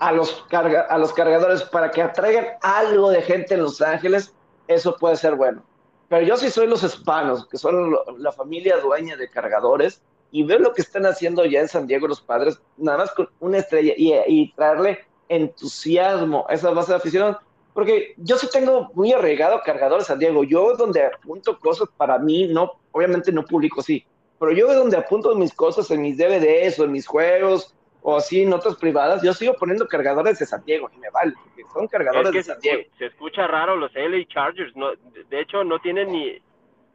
[0.01, 4.33] a, los, a los cargadores para que atraigan algo de gente en Los Ángeles,
[4.67, 5.63] eso puede ser bueno.
[6.09, 10.57] Pero yo sí soy los hispanos, que son la familia dueña de cargadores, y veo
[10.57, 13.93] lo que están haciendo ya en San Diego los padres, nada más con una estrella
[13.95, 17.37] y, traerle entusiasmo a esa base de afición,
[17.75, 20.43] porque yo sí tengo muy arraigado cargadores San Diego.
[20.43, 24.03] Yo donde apunto cosas para mí, no, obviamente no publico, sí,
[24.39, 28.45] pero yo donde apunto mis cosas en mis DVDs o en mis juegos o así
[28.45, 32.43] notas privadas, yo sigo poniendo cargadores de Santiago y me vale, porque son cargadores de
[32.43, 32.81] Santiago.
[32.97, 34.91] Se, escucha raro los LA Chargers, no,
[35.29, 36.41] de hecho no tienen ni,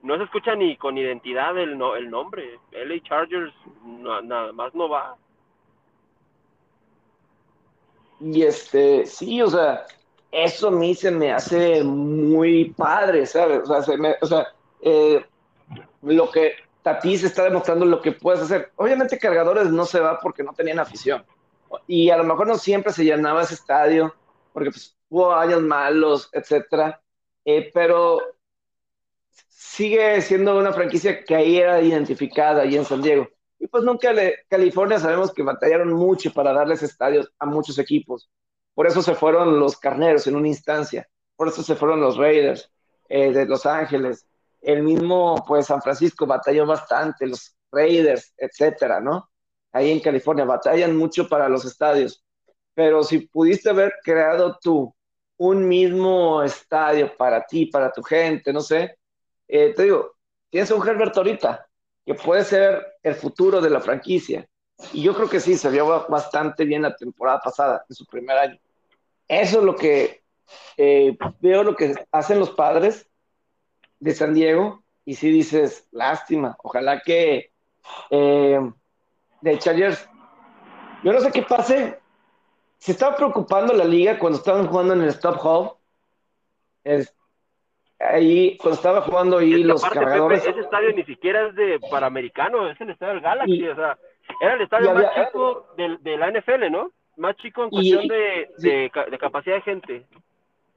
[0.02, 4.88] no se escucha ni con identidad el, no, el nombre, LA Chargers nada más no
[4.88, 5.16] va.
[8.18, 9.86] Y este, sí, o sea,
[10.32, 13.60] eso a mí se me hace muy padre, ¿sabes?
[13.60, 14.46] O sea, se me, o sea
[14.80, 15.24] eh,
[16.02, 16.52] lo que
[16.86, 18.70] Tatis está demostrando lo que puedes hacer.
[18.76, 21.26] Obviamente Cargadores no se va porque no tenían afición.
[21.88, 24.14] Y a lo mejor no siempre se llenaba ese estadio,
[24.52, 27.02] porque pues, hubo años malos, etcétera.
[27.44, 28.20] Eh, pero
[29.48, 33.26] sigue siendo una franquicia que ahí era identificada, ahí en San Diego.
[33.58, 38.30] Y pues nunca le, California sabemos que batallaron mucho para darles estadios a muchos equipos.
[38.74, 41.08] Por eso se fueron los carneros en una instancia.
[41.34, 42.70] Por eso se fueron los Raiders
[43.08, 44.24] eh, de Los Ángeles
[44.66, 49.30] el mismo, pues San Francisco batalló bastante, los Raiders, etcétera, ¿no?
[49.70, 52.24] Ahí en California batallan mucho para los estadios.
[52.74, 54.92] Pero si pudiste haber creado tú
[55.36, 58.98] un mismo estadio para ti, para tu gente, no sé,
[59.46, 60.16] eh, te digo,
[60.50, 61.68] tienes un Herbert ahorita,
[62.04, 64.48] que puede ser el futuro de la franquicia.
[64.92, 68.36] Y yo creo que sí, se vio bastante bien la temporada pasada, en su primer
[68.36, 68.58] año.
[69.28, 70.22] Eso es lo que
[70.76, 73.08] eh, veo lo que hacen los padres
[73.98, 77.52] de San Diego y si dices, lástima, ojalá que
[78.10, 78.60] eh,
[79.40, 80.08] de Chargers
[81.02, 82.00] Yo no sé qué pase.
[82.78, 85.70] Se estaba preocupando la liga cuando estaban jugando en el Stop Hall.
[87.98, 90.46] ahí, cuando estaba jugando ahí los cargadores.
[90.46, 93.68] ese estadio ni siquiera es de Panamericano, es el estadio del Galaxy.
[93.68, 93.98] o sea,
[94.40, 96.90] era el estadio más chico de, de, la NFL, ¿no?
[97.16, 100.06] Más chico en cuestión de, de, capacidad de gente.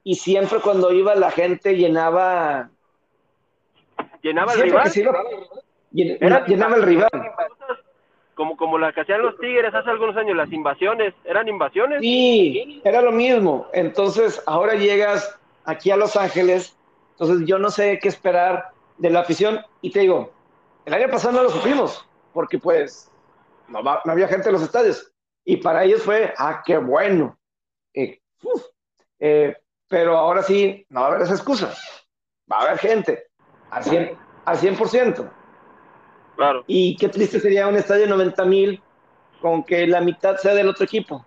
[0.04, 2.70] Y siempre cuando iba la gente llenaba.
[4.22, 4.90] Llenaba el rival.
[5.92, 7.10] llenaba el rival
[8.40, 12.00] como, como la que hacían los Tigres hace algunos años, las invasiones, ¿eran invasiones?
[12.00, 13.66] Sí, era lo mismo.
[13.74, 16.74] Entonces, ahora llegas aquí a Los Ángeles,
[17.10, 19.60] entonces yo no sé qué esperar de la afición.
[19.82, 20.32] Y te digo,
[20.86, 23.12] el año pasado no lo supimos, porque pues
[23.68, 25.12] no, había gente en los estadios.
[25.44, 27.38] Y para ellos fue, ah, qué bueno.
[27.92, 28.20] Eh,
[29.18, 29.54] eh,
[29.86, 31.74] pero ahora sí, no va a haber esa excusa.
[32.50, 33.29] Va a haber gente
[33.70, 34.16] al 100%.
[34.44, 35.30] Al 100%.
[36.66, 38.82] Y qué triste sería un estadio de 90 mil
[39.40, 41.24] con que la mitad sea del otro equipo.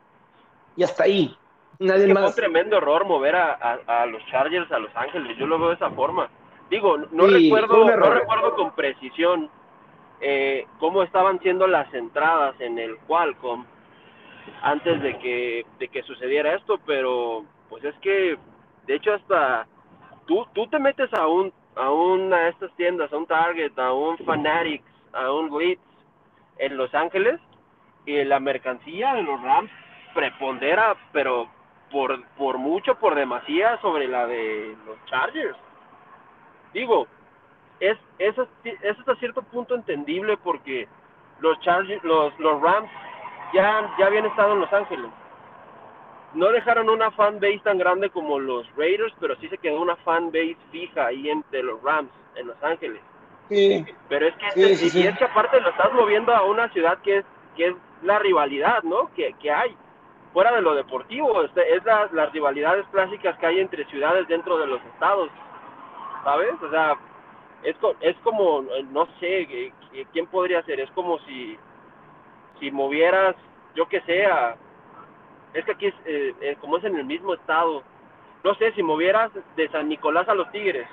[0.76, 1.36] Y hasta ahí.
[1.80, 2.24] Nadie más.
[2.24, 5.38] Fue un tremendo error mover a, los Chargers a Los Ángeles.
[5.38, 6.30] Yo lo veo de esa forma.
[6.70, 9.50] Digo, no, recuerdo, no recuerdo con precisión
[10.22, 13.66] eh, cómo estaban siendo las entradas en el Qualcomm
[14.62, 18.38] antes de que, de que sucediera esto, pero pues es que,
[18.88, 19.68] de hecho, hasta
[20.26, 23.94] tú, tú te metes a un a una de estas tiendas, a un Target, a
[23.94, 25.82] un Fanatics, a un Blitz
[26.58, 27.40] en Los Ángeles
[28.06, 29.72] y la mercancía de los Rams
[30.14, 31.48] prepondera, pero
[31.92, 35.58] por, por mucho, por demasía sobre la de los Chargers.
[36.74, 37.08] Digo,
[37.80, 40.88] es, es, es hasta cierto punto entendible porque
[41.40, 42.90] los Chargers, los, los Rams
[43.54, 45.12] ya, ya habían estado en Los Ángeles.
[46.34, 49.96] No dejaron una fan base tan grande como los Raiders, pero sí se quedó una
[49.98, 53.02] fan base fija ahí entre los Rams en Los Ángeles.
[54.10, 57.18] Pero es que, sí, y, es que aparte lo estás moviendo a una ciudad que
[57.18, 59.14] es, que es la rivalidad, ¿no?
[59.16, 59.76] Que, que hay.
[60.32, 64.66] Fuera de lo deportivo, este, es las rivalidades clásicas que hay entre ciudades dentro de
[64.66, 65.30] los estados.
[66.24, 66.54] ¿Sabes?
[66.60, 66.98] O sea,
[67.62, 69.72] es, es como, no sé,
[70.12, 70.80] ¿quién podría ser?
[70.80, 71.56] Es como si,
[72.60, 73.36] si movieras,
[73.76, 74.26] yo que sé,
[75.54, 77.84] es que aquí es, eh, eh, como es en el mismo estado,
[78.44, 80.88] no sé, si movieras de San Nicolás a los Tigres,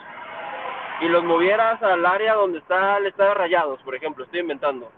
[1.01, 4.92] y los movieras al área donde está el estado de Rayados, por ejemplo, estoy inventando.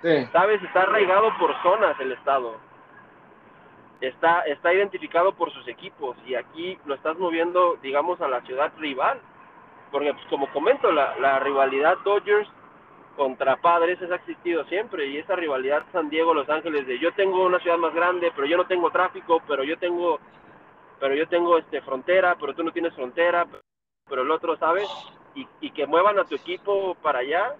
[0.00, 0.26] Sí.
[0.32, 0.62] ¿Sabes?
[0.62, 2.56] Está arraigado por zonas el estado.
[4.00, 8.72] Está, está identificado por sus equipos y aquí lo estás moviendo, digamos, a la ciudad
[8.78, 9.20] rival.
[9.90, 12.48] Porque, pues, como comento, la, la rivalidad Dodgers
[13.16, 17.60] contra Padres ha existido siempre y esa rivalidad San Diego-Los Ángeles de yo tengo una
[17.60, 20.18] ciudad más grande, pero yo no tengo tráfico, pero yo tengo
[20.98, 23.46] pero yo tengo este frontera, pero tú no tienes frontera
[24.08, 24.88] pero el otro, ¿sabes?
[25.34, 27.56] Y, y que muevan a tu equipo para allá.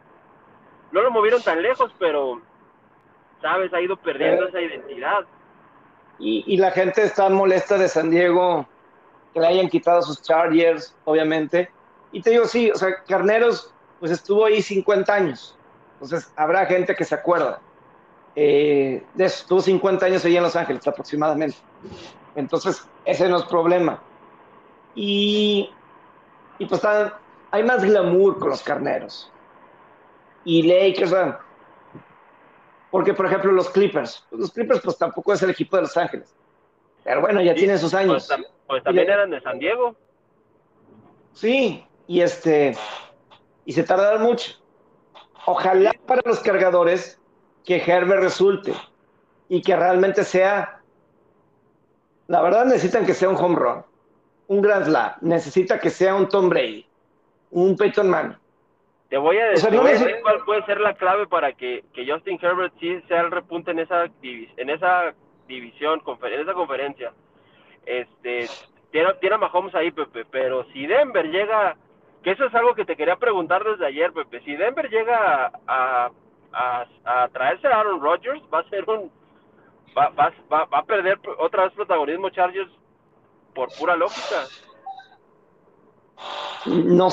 [0.91, 2.43] No lo movieron tan lejos, pero,
[3.41, 3.73] ¿sabes?
[3.73, 5.25] Ha ido perdiendo esa identidad.
[6.19, 8.69] Y, y, la gente está molesta de San Diego
[9.33, 11.71] que le hayan quitado sus Chargers, obviamente.
[12.13, 15.57] Y te digo, sí, o sea, Carneros, pues estuvo ahí 50 años.
[15.95, 17.61] Entonces, habrá gente que se acuerda.
[18.35, 21.57] Eh, de eso, estuvo 50 años ahí en Los Ángeles aproximadamente.
[22.35, 24.03] Entonces, ese no es problema.
[24.97, 25.71] Y
[26.59, 26.81] y pues
[27.51, 29.31] hay más glamour con los carneros.
[30.45, 31.13] Y Lakers,
[32.91, 35.97] porque por ejemplo los Clippers, pues, los Clippers pues tampoco es el equipo de Los
[35.97, 36.37] Ángeles.
[37.05, 38.29] Pero bueno, ya tienen sus años.
[38.29, 39.97] Pues, pues también eran de San Diego.
[41.33, 42.77] Sí, y este,
[43.65, 44.53] y se tardaron mucho.
[45.47, 47.21] Ojalá para los cargadores
[47.65, 48.73] que Herbert resulte
[49.49, 50.81] y que realmente sea,
[52.29, 53.85] la verdad necesitan que sea un home run
[54.53, 56.87] un Grand Slam, necesita que sea un Tom Brady,
[57.51, 58.37] un Peyton Manning.
[59.09, 59.71] Te voy a decir,
[60.23, 64.11] cuál puede ser la clave para que, Justin Herbert sí sea el repunte en esa,
[64.23, 65.15] en esa
[65.49, 67.13] división, en esa conferencia.
[67.87, 68.49] Este,
[68.91, 71.77] tiene, tiene a Mahomes ahí, Pepe, pero si Denver llega,
[72.23, 76.11] que eso es algo que te quería preguntar desde ayer, Pepe, si Denver llega a,
[76.53, 79.11] a, traerse a Aaron Rodgers, va a ser un,
[79.97, 80.33] va, va,
[80.65, 82.71] va a perder otra vez protagonismo Chargers
[83.55, 84.47] por pura lógica.
[86.67, 87.11] No,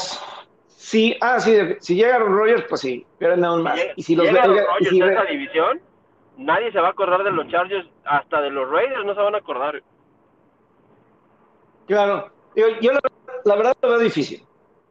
[0.67, 3.79] sí, ah, sí, si llega Rogers, pues sí, pero aún más.
[3.95, 5.81] y si los llega Rogers si esa división,
[6.37, 9.35] nadie se va a acordar de los Chargers, hasta de los Raiders no se van
[9.35, 9.81] a acordar.
[11.87, 12.91] Claro, yo, yo
[13.45, 14.45] la, verdad lo veo difícil,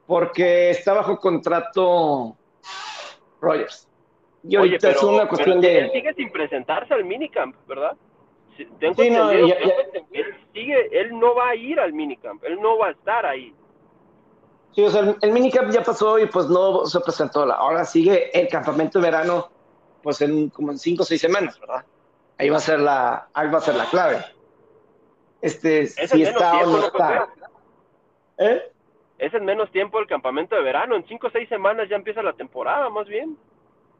[0.08, 2.34] porque está bajo contrato
[3.42, 3.86] Rogers.
[4.42, 5.80] Y ahorita es una cuestión de.
[5.80, 7.94] Él sigue sin presentarse al minicamp, ¿verdad?
[8.56, 9.54] sí, no, él
[10.52, 13.54] sigue, él no va a ir al minicamp, él no va a estar ahí.
[14.74, 17.42] Sí, o sea, el, minicamp ya pasó y pues no se presentó.
[17.52, 19.50] Ahora sigue el campamento de verano,
[20.02, 21.84] pues en como en cinco o seis semanas, ¿verdad?
[22.38, 24.24] ahí va a ser la, ahí va a ser la clave.
[25.42, 27.28] Este, si está o no está.
[28.38, 28.72] ¿Eh?
[29.18, 32.22] Es en menos tiempo el campamento de verano, en cinco o seis semanas ya empieza
[32.22, 33.36] la temporada, más bien.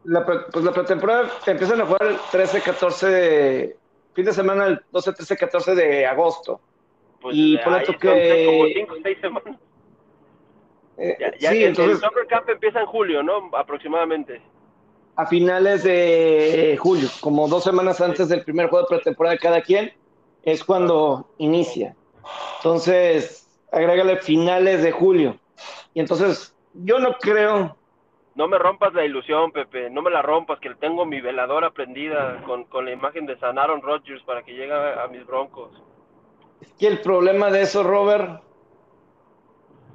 [0.04, 3.76] La, pues la pretemporada empiezan a jugar el 13, 14 de,
[4.14, 6.60] fin de semana, el 12, 13, 14 de agosto.
[7.20, 8.46] Pues y por eso que...
[8.46, 9.58] Como cinco o seis semanas.
[10.98, 13.50] Eh, ya, sí, entonces, el Soccer Camp empieza en julio, ¿no?
[13.56, 14.40] Aproximadamente.
[15.16, 19.62] A finales de julio, como dos semanas antes del primer juego de pretemporada de cada
[19.62, 19.92] quien,
[20.42, 21.94] es cuando inicia.
[22.58, 23.47] Entonces,
[23.78, 25.36] agrégale finales de julio.
[25.94, 27.76] Y entonces, yo no creo.
[28.34, 32.40] No me rompas la ilusión, Pepe, no me la rompas, que tengo mi veladora prendida
[32.46, 35.72] con, con la imagen de San Aaron Rodgers para que llegue a, a mis broncos.
[36.60, 38.42] Es que el problema de eso, Robert,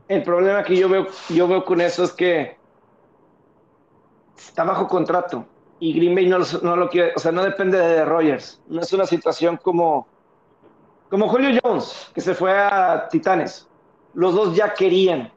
[0.10, 2.58] el problema que yo veo, yo veo con eso es que
[4.36, 5.46] está bajo contrato
[5.80, 8.62] y Green Bay no, no lo quiere, o sea, no depende de Rogers.
[8.68, 10.08] No es una situación como,
[11.10, 13.68] como Julio Jones, que se fue a Titanes.
[14.14, 15.32] Los dos ya querían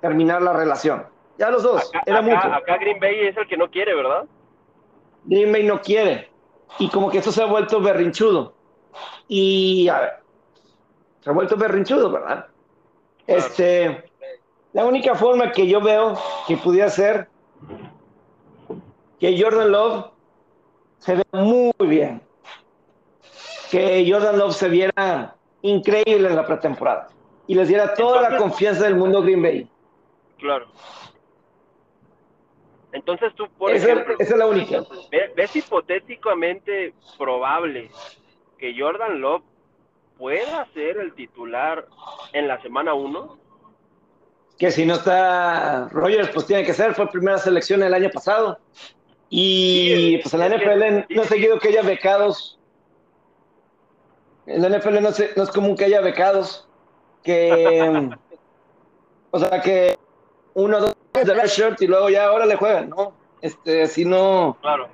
[0.00, 1.06] terminar la relación.
[1.38, 2.36] Ya los dos, era mucho.
[2.36, 4.24] Acá Green Bay es el que no quiere, ¿verdad?
[5.24, 6.30] Green Bay no quiere.
[6.78, 8.54] Y como que esto se ha vuelto berrinchudo.
[9.28, 10.12] Y a ver,
[11.20, 12.46] se ha vuelto berrinchudo, ¿verdad?
[13.26, 14.10] Este,
[14.72, 17.28] la única forma que yo veo que pudiera ser
[19.20, 20.06] que Jordan Love
[20.98, 22.20] se vea muy bien.
[23.70, 27.08] Que Jordan Love se viera increíble en la pretemporada
[27.48, 29.68] y les diera toda la confianza del mundo Green Bay.
[30.38, 30.68] Claro.
[32.92, 34.84] Entonces tú, por esa, ejemplo, esa es la única.
[35.34, 37.90] ¿ves hipotéticamente probable
[38.58, 39.42] que Jordan Love
[40.18, 41.86] pueda ser el titular
[42.34, 43.38] en la semana 1?
[44.58, 48.58] Que si no está Rogers, pues tiene que ser, fue primera selección el año pasado.
[49.30, 52.58] Y pues en la NFL no he seguido que haya becados.
[54.46, 56.67] En la NFL no, no es común que haya becados.
[57.28, 58.10] Que.
[59.30, 59.98] o sea, que
[60.54, 63.12] uno dos de la shirt y luego ya ahora le juegan, ¿no?
[63.42, 64.56] Este, si no.
[64.62, 64.88] Claro.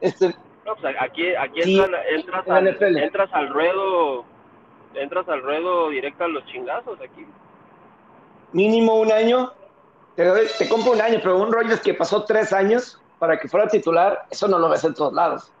[0.00, 4.24] Este, pues, aquí, aquí entras, al, entras al ruedo,
[4.94, 7.26] entras al ruedo directo a los chingazos aquí.
[8.52, 9.52] Mínimo un año,
[10.14, 14.26] te, compro un año, pero un Rogers que pasó tres años para que fuera titular,
[14.30, 15.52] eso no lo ves en todos lados.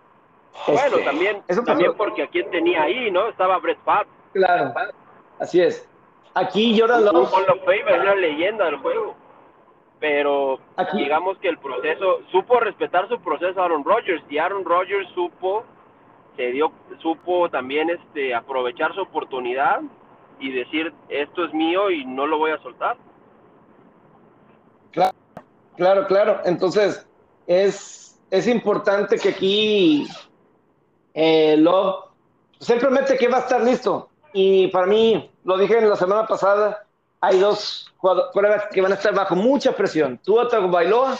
[0.68, 3.28] Bueno, este, también, también porque a quien tenía ahí, ¿no?
[3.28, 4.08] Estaba Brett Favre.
[4.32, 4.72] Claro,
[5.40, 5.88] así es.
[6.34, 7.32] Aquí Jordan Love.
[7.88, 9.16] es una leyenda del juego
[10.00, 10.60] pero
[10.94, 15.64] digamos que el proceso, supo respetar su proceso Aaron Rodgers y Aaron Rodgers supo,
[16.36, 19.80] se dio, supo también este, aprovechar su oportunidad
[20.38, 22.96] y decir esto es mío y no lo voy a soltar.
[24.92, 25.16] Claro,
[25.76, 26.40] claro, claro.
[26.44, 27.06] Entonces
[27.46, 30.06] es, es importante que aquí
[31.14, 32.04] eh, Love
[32.60, 36.84] simplemente que va a estar listo y para mí, lo dije en la semana pasada,
[37.20, 40.18] hay dos jugadores que van a estar bajo mucha presión.
[40.18, 41.16] Tua Tagovailoa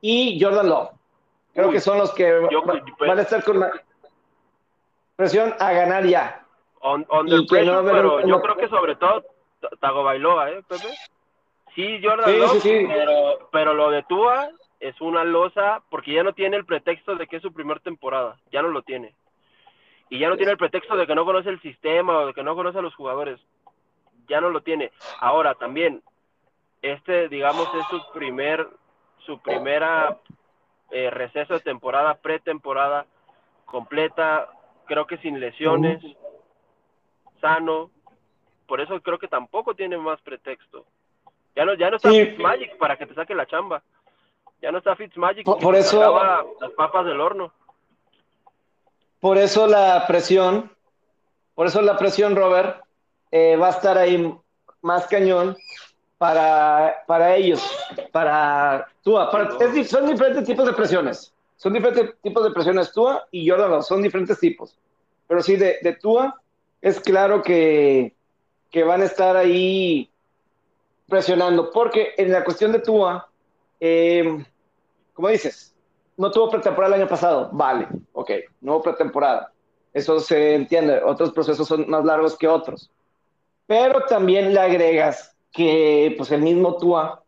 [0.00, 0.90] y Jordan Love.
[1.54, 2.32] Creo que son los que
[3.00, 3.64] van a estar con
[5.16, 6.44] presión a ganar ya.
[7.50, 9.24] pero yo creo que sobre todo
[9.80, 10.88] Tagovailoa, ¿eh, Pepe?
[11.74, 16.56] Sí, Jordan Love, Pero, pero lo de Tua es una losa porque ya no tiene
[16.56, 18.38] el pretexto de que es su primera temporada.
[18.52, 19.14] Ya no lo tiene.
[20.10, 22.42] Y ya no tiene el pretexto de que no conoce el sistema o de que
[22.42, 23.40] no conoce a los jugadores
[24.30, 24.92] ya no lo tiene.
[25.18, 26.02] Ahora también,
[26.80, 28.66] este, digamos, es su primer,
[29.26, 30.18] su primera
[30.90, 33.06] eh, receso de temporada, pretemporada
[33.66, 34.48] completa,
[34.86, 36.02] creo que sin lesiones,
[37.40, 37.90] sano.
[38.66, 40.86] Por eso creo que tampoco tiene más pretexto.
[41.56, 43.82] Ya no, ya no está Fitzmagic para que te saque la chamba.
[44.62, 45.44] Ya no está Fitzmagic.
[45.44, 46.00] Por, por eso.
[46.60, 47.52] Las papas del horno.
[49.20, 50.70] Por eso la presión.
[51.54, 52.82] Por eso la presión, Robert,
[53.30, 54.34] eh, va a estar ahí
[54.82, 55.56] más cañón
[56.16, 57.62] para, para ellos,
[58.12, 59.30] para Tua.
[59.86, 61.32] son diferentes tipos de presiones.
[61.56, 64.78] Son diferentes tipos de presiones Tua y Jordan, son diferentes tipos.
[65.28, 66.40] Pero sí, de, de Tua
[66.80, 68.14] es claro que,
[68.70, 70.10] que van a estar ahí
[71.08, 73.28] presionando, porque en la cuestión de Tua,
[73.80, 74.44] eh,
[75.12, 75.74] como dices,
[76.16, 77.88] no tuvo pretemporada el año pasado, vale,
[78.20, 79.52] ok, no hubo pretemporada,
[79.92, 82.90] eso se entiende, otros procesos son más largos que otros,
[83.66, 87.22] pero también le agregas que pues el mismo Tua,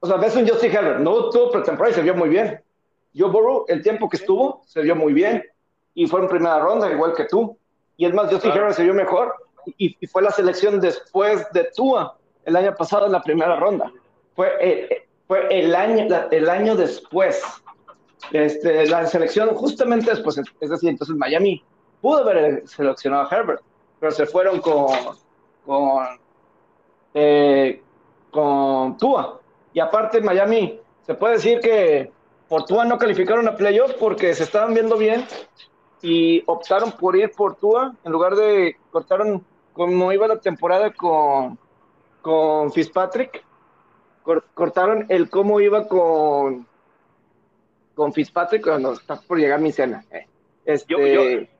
[0.00, 2.62] o sea, ves un Justin Herbert, no tuvo pretemporada y se vio muy bien.
[3.16, 5.44] Joe Burrow, el tiempo que estuvo, se vio muy bien
[5.94, 7.56] y fue en primera ronda, igual que tú.
[7.96, 9.34] Y es más, Justin Herbert se vio mejor
[9.76, 13.92] y, fue la selección después de Tua el año pasado en la primera ronda.
[14.34, 17.42] Fue, eh, fue el, año, el año después.
[18.32, 21.62] Este, la selección justamente después, es decir, entonces Miami
[22.00, 23.62] pudo haber seleccionado a Herbert,
[23.98, 24.88] pero se fueron con,
[25.66, 26.06] con,
[27.14, 27.82] eh,
[28.30, 29.40] con Tua.
[29.72, 32.10] Y aparte Miami, se puede decir que
[32.48, 35.24] por Tua no calificaron a playoffs porque se estaban viendo bien
[36.02, 41.58] y optaron por ir por Tua en lugar de cortaron como iba la temporada con,
[42.22, 43.44] con Fitzpatrick,
[44.54, 46.66] cortaron el cómo iba con
[48.00, 50.02] con Fitzpatrick cuando está por llegar mi cena.
[50.10, 50.26] Eh,
[50.64, 51.50] este,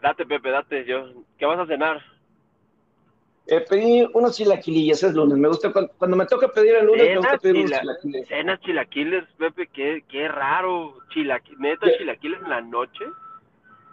[0.00, 0.86] date, Pepe, date.
[0.86, 2.02] Yo, ¿Qué vas a cenar?
[3.46, 5.36] Eh, pedí unos chilaquilillos, es lunes.
[5.36, 8.28] Me gusta cuando, me toca pedir el lunes, me gusta pedir unos chilaquiles.
[8.28, 10.94] Cenas chilaquiles, Pepe, qué, qué raro.
[11.12, 13.04] Chilaquiles, ¿Neta chilaquiles en la noche?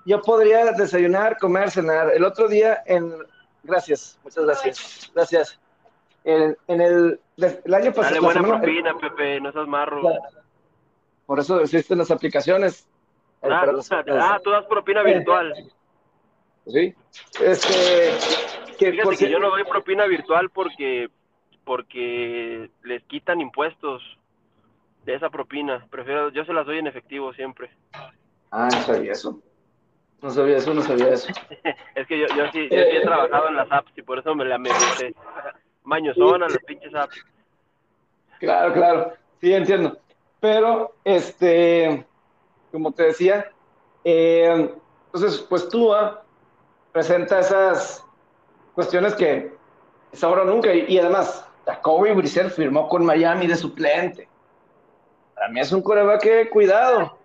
[0.06, 2.14] Yo podría desayunar, comer, cenar.
[2.16, 3.12] El otro día en...
[3.64, 5.12] Gracias, muchas gracias.
[5.14, 5.60] Gracias.
[6.24, 8.16] En, en el, el, año pasado...
[8.16, 10.02] Dale buena propina, Pepe, no seas marro.
[11.26, 12.88] Por eso existen las aplicaciones.
[13.44, 15.54] Ah, ah tú das propina virtual.
[16.68, 16.94] Sí.
[17.42, 18.14] Este,
[18.78, 21.10] que, Fíjate que yo no doy propina virtual porque,
[21.64, 24.04] porque les quitan impuestos
[25.06, 25.86] de esa propina.
[25.90, 27.72] Prefiero, yo se las doy en efectivo siempre.
[28.52, 29.42] Ah, no sabía eso.
[30.22, 31.30] No sabía eso, no sabía eso.
[31.96, 34.36] es que yo, yo, sí, yo sí he trabajado en las apps y por eso
[34.36, 34.76] me la metí.
[35.84, 37.26] Maños son a las pinches apps.
[38.40, 39.14] Claro, claro.
[39.40, 39.98] Sí, entiendo.
[40.42, 42.06] Pero, este,
[42.72, 43.50] como te decía,
[44.04, 44.74] eh,
[45.06, 45.94] entonces, pues tú
[46.92, 48.04] presenta esas
[48.74, 49.54] cuestiones que
[50.12, 50.74] es ahora nunca.
[50.74, 54.28] Y, además, Jacoby Brissett firmó con Miami de suplente.
[55.36, 57.18] Para mí es un coreback que cuidado.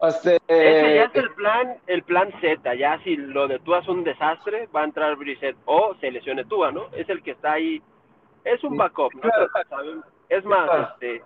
[0.00, 2.74] Este, Ese ya es el plan, el plan Z.
[2.74, 6.44] Ya si lo de Tua es un desastre, va a entrar Brissett o se lesione
[6.44, 6.86] Tua, ¿no?
[6.92, 7.82] Es el que está ahí.
[8.44, 9.30] Es un backup, ¿no?
[10.28, 11.22] Es más, este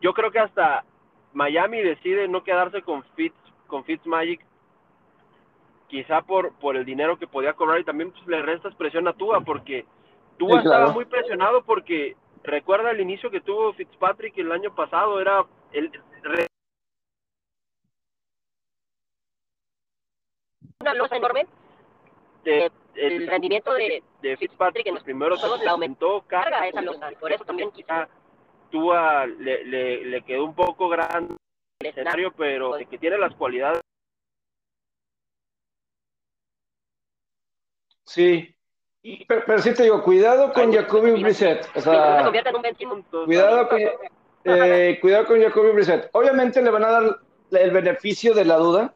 [0.00, 0.84] yo creo que hasta
[1.32, 3.36] Miami decide no quedarse con Fitz,
[3.66, 4.40] con Fitzmagic,
[5.88, 9.12] quizá por, por el dinero que podía cobrar y también pues, le restas presión a
[9.12, 9.84] Tua, porque
[10.38, 15.44] Tua estaba muy presionado porque recuerda el inicio que tuvo Fitzpatrick el año pasado, era
[15.72, 15.90] el,
[20.80, 21.46] una losa enorme.
[22.94, 27.32] el rendimiento de, de Fitzpatrick en los primeros años le aumentó carga esa losa, por
[27.32, 28.08] eso también quizá
[28.70, 31.34] Tua le, le, le quedó un poco grande
[31.80, 33.80] el escenario, pero de que tiene las cualidades.
[38.04, 38.54] Sí,
[39.26, 41.68] pero, pero, sí te digo, cuidado con Jacoby Brissett.
[41.74, 42.30] O sea,
[43.24, 43.80] cuidado con,
[44.44, 46.08] eh, cuidado con Jacoby Brissett.
[46.12, 47.18] Obviamente le van a dar
[47.50, 48.94] el beneficio de la duda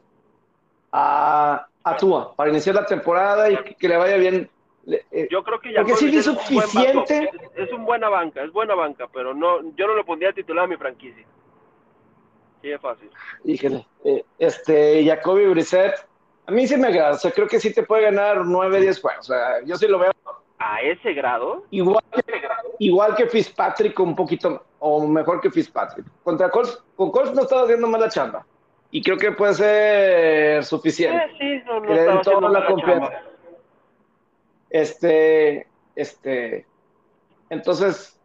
[0.91, 4.49] a, a Tua para iniciar la temporada y que, que le vaya bien
[5.11, 7.29] eh, yo creo que ya porque sí es suficiente.
[7.55, 10.67] es, un buena banca, es buena banca, pero no, yo no lo pondría titular a
[10.67, 11.25] mi franquicia.
[12.61, 13.09] Sí, es fácil.
[13.43, 15.95] Híjole, eh, este, Jacoby Brissett,
[16.45, 19.01] a mí sí me agrada, o sea, creo que sí te puede ganar 9, 10
[19.01, 20.11] juegos, o sea, yo sí lo veo.
[20.59, 21.65] ¿A ese grado?
[21.71, 22.41] Igual que,
[22.79, 26.05] igual que Fitzpatrick, un poquito, o mejor que Fitzpatrick.
[26.23, 28.45] Contra Colts, con Colts no estaba haciendo mala chamba,
[28.91, 31.19] y creo que puede ser suficiente.
[31.39, 33.30] Sí, sí, no, no que toda la confianza.
[34.71, 36.65] Este, este,
[37.49, 38.17] entonces.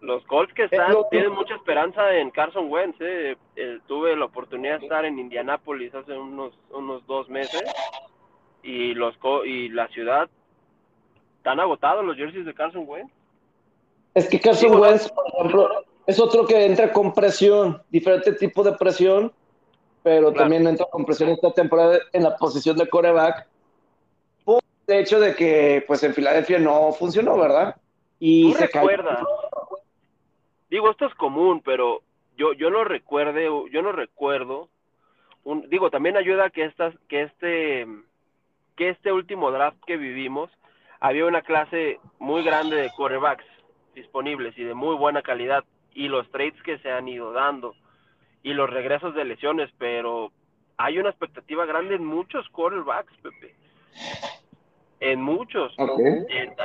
[0.00, 3.00] Los Colts que están, tienen mucha esperanza en Carson Wentz.
[3.00, 3.36] Eh.
[3.54, 7.62] Eh, tuve la oportunidad de estar en Indianápolis hace unos, unos dos meses
[8.64, 10.28] y los y la ciudad
[11.36, 13.12] están agotados los jerseys de Carson Wentz.
[14.14, 18.72] Es que Carson Wentz, por ejemplo, es otro que entra con presión, diferente tipo de
[18.72, 19.32] presión,
[20.02, 23.46] pero también entra con presión esta temporada en la posición de coreback
[24.92, 27.76] de hecho de que pues en Filadelfia no funcionó, ¿verdad?
[28.18, 29.24] Y se recuerdas?
[30.70, 32.02] Digo, esto es común, pero
[32.36, 34.68] yo yo no recuerde, yo no recuerdo
[35.44, 37.86] un, digo, también ayuda que estas que este
[38.76, 40.50] que este último draft que vivimos
[41.00, 43.44] había una clase muy grande de quarterbacks
[43.94, 45.64] disponibles y de muy buena calidad
[45.94, 47.74] y los trades que se han ido dando
[48.42, 50.32] y los regresos de lesiones, pero
[50.76, 53.54] hay una expectativa grande en muchos quarterbacks, Pepe
[55.04, 55.74] en muchos,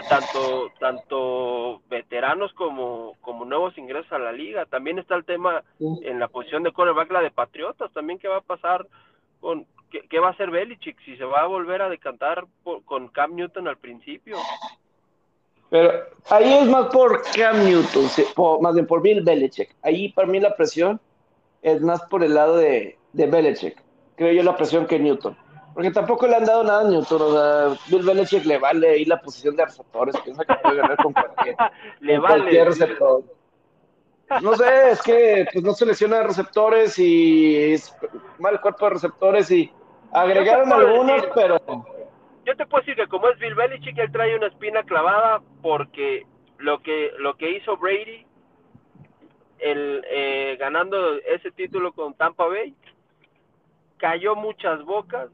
[0.10, 4.68] tanto, tanto veteranos como, como nuevos ingresos a la liga.
[4.68, 8.38] También está el tema en la posición de cornerback, la de Patriotas, también qué va
[8.38, 8.86] a pasar
[9.40, 12.46] con, qué, va a hacer Belichick, si se va a volver a decantar
[12.86, 14.38] con Cam Newton al principio.
[15.72, 15.92] Pero
[16.30, 18.06] ahí es más por Cam Newton,
[18.62, 19.76] más bien por Bill Belichick.
[19.82, 21.02] Ahí para mí la presión
[21.64, 23.82] es más por el lado de, de Belichick.
[24.16, 25.36] Creo yo la presión que Newton.
[25.78, 27.22] Porque tampoco le han dado nada a Newton.
[27.22, 30.20] O sea, Bill Belichick le vale ahí la posición de receptores.
[30.22, 31.56] Piensa que puede ganar con cualquier,
[32.00, 32.66] le vale.
[32.66, 33.24] receptor.
[34.42, 37.96] No sé, es que pues, no selecciona receptores y es
[38.40, 39.72] mal cuerpo de receptores y
[40.12, 41.60] agregaron algunos, pero...
[42.44, 46.26] Yo te puedo decir que como es Bill Belichick, él trae una espina clavada porque
[46.58, 48.26] lo que, lo que hizo Brady
[49.60, 52.74] el, eh, ganando ese título con Tampa Bay,
[54.00, 55.30] cayó muchas bocas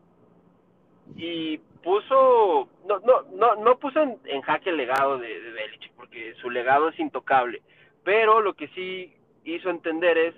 [1.16, 6.34] y puso, no, no, no, no puso en, jaque el legado de, de Belichick, porque
[6.36, 7.62] su legado es intocable,
[8.04, 10.36] pero lo que sí hizo entender es,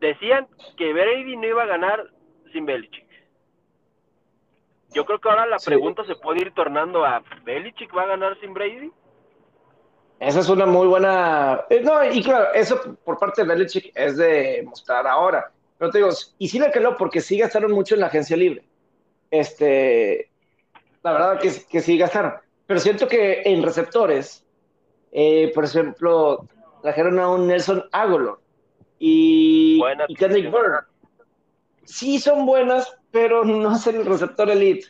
[0.00, 2.06] decían que Brady no iba a ganar
[2.52, 3.06] sin Belichick.
[4.92, 8.38] Yo creo que ahora la pregunta se puede ir tornando a ¿Belichick va a ganar
[8.40, 8.90] sin Brady?
[10.18, 11.64] Esa es una muy buena.
[11.70, 15.50] Eh, no, y claro, eso por parte de Belichick es de mostrar ahora.
[15.78, 18.64] Pero te digo, y sí le quedó porque sí gastaron mucho en la agencia libre.
[19.30, 20.30] Este,
[21.02, 22.34] la verdad que, que sí gastaron.
[22.66, 24.44] Pero siento que en receptores,
[25.12, 26.46] eh, por ejemplo,
[26.82, 28.40] trajeron a un Nelson Agolor
[28.98, 30.86] y, y Kendrick Bird.
[31.84, 34.86] Sí son buenas, pero no es el receptor elite.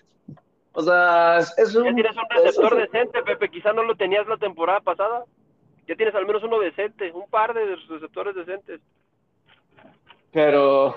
[0.72, 1.84] O sea, es un.
[1.84, 3.48] Ya tienes un receptor decente, Pepe.
[3.48, 5.24] Quizá no lo tenías la temporada pasada.
[5.88, 8.80] Ya tienes al menos uno decente, un par de receptores decentes.
[10.32, 10.94] Pero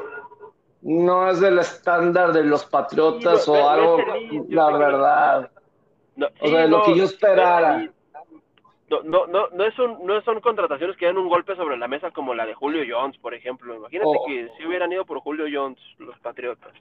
[0.83, 3.97] no es del estándar de los Patriotas o algo,
[4.49, 5.51] la verdad.
[6.39, 7.89] o sea, lo que yo esperara.
[8.89, 11.87] No, no, no, no, es un, no son contrataciones que dan un golpe sobre la
[11.87, 13.75] mesa como la de Julio Jones, por ejemplo.
[13.75, 14.25] Imagínate oh.
[14.27, 16.73] que si hubieran ido por Julio Jones los Patriotas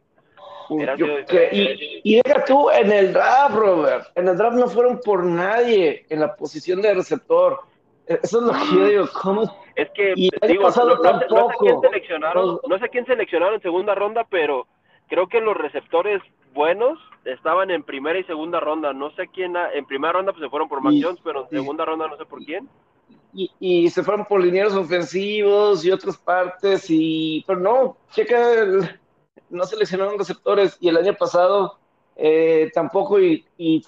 [0.68, 4.07] y, y deja tú en el draft, Robert.
[4.14, 7.61] En el draft no fueron por nadie en la posición de receptor.
[8.07, 9.09] Eso es lo que yo digo.
[9.20, 9.42] ¿Cómo?
[9.42, 9.50] Es
[9.94, 14.66] que, digo, no, sé, quién seleccionaron, no sé quién seleccionaron en segunda ronda, pero
[15.08, 16.22] creo que los receptores
[16.54, 18.92] buenos estaban en primera y segunda ronda.
[18.92, 21.84] No sé quién, en primera ronda pues se fueron por Mac Jones, pero en segunda
[21.84, 22.68] ronda no sé por quién.
[23.34, 29.00] Y, y, se fueron por linieros ofensivos y otras partes, y pero no, checa el,
[29.52, 31.78] no seleccionaron receptores y el año pasado
[32.16, 33.46] eh, tampoco y,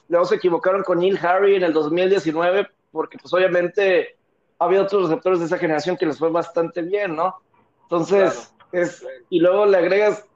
[0.08, 4.16] luego se equivocaron con Neil Harry en el 2019 porque pues obviamente
[4.64, 7.36] había otros receptores de esa generación que les fue bastante bien, ¿no?
[7.82, 10.26] Entonces, es, y luego le agregas,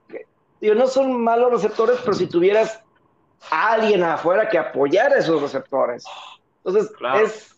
[0.61, 2.83] digo, no son malos receptores, pero si tuvieras
[3.51, 6.05] a alguien afuera que apoyara esos receptores.
[6.65, 7.57] Entonces, es,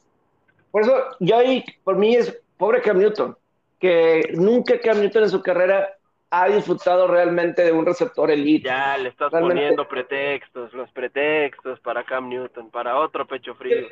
[0.70, 3.36] por eso yo ahí, por mí es pobre Cam Newton,
[3.78, 5.96] que nunca Cam Newton en su carrera
[6.30, 8.68] ha disfrutado realmente de un receptor elite.
[8.68, 13.88] Ya le estás poniendo pretextos, los pretextos para Cam Newton, para otro pecho frío.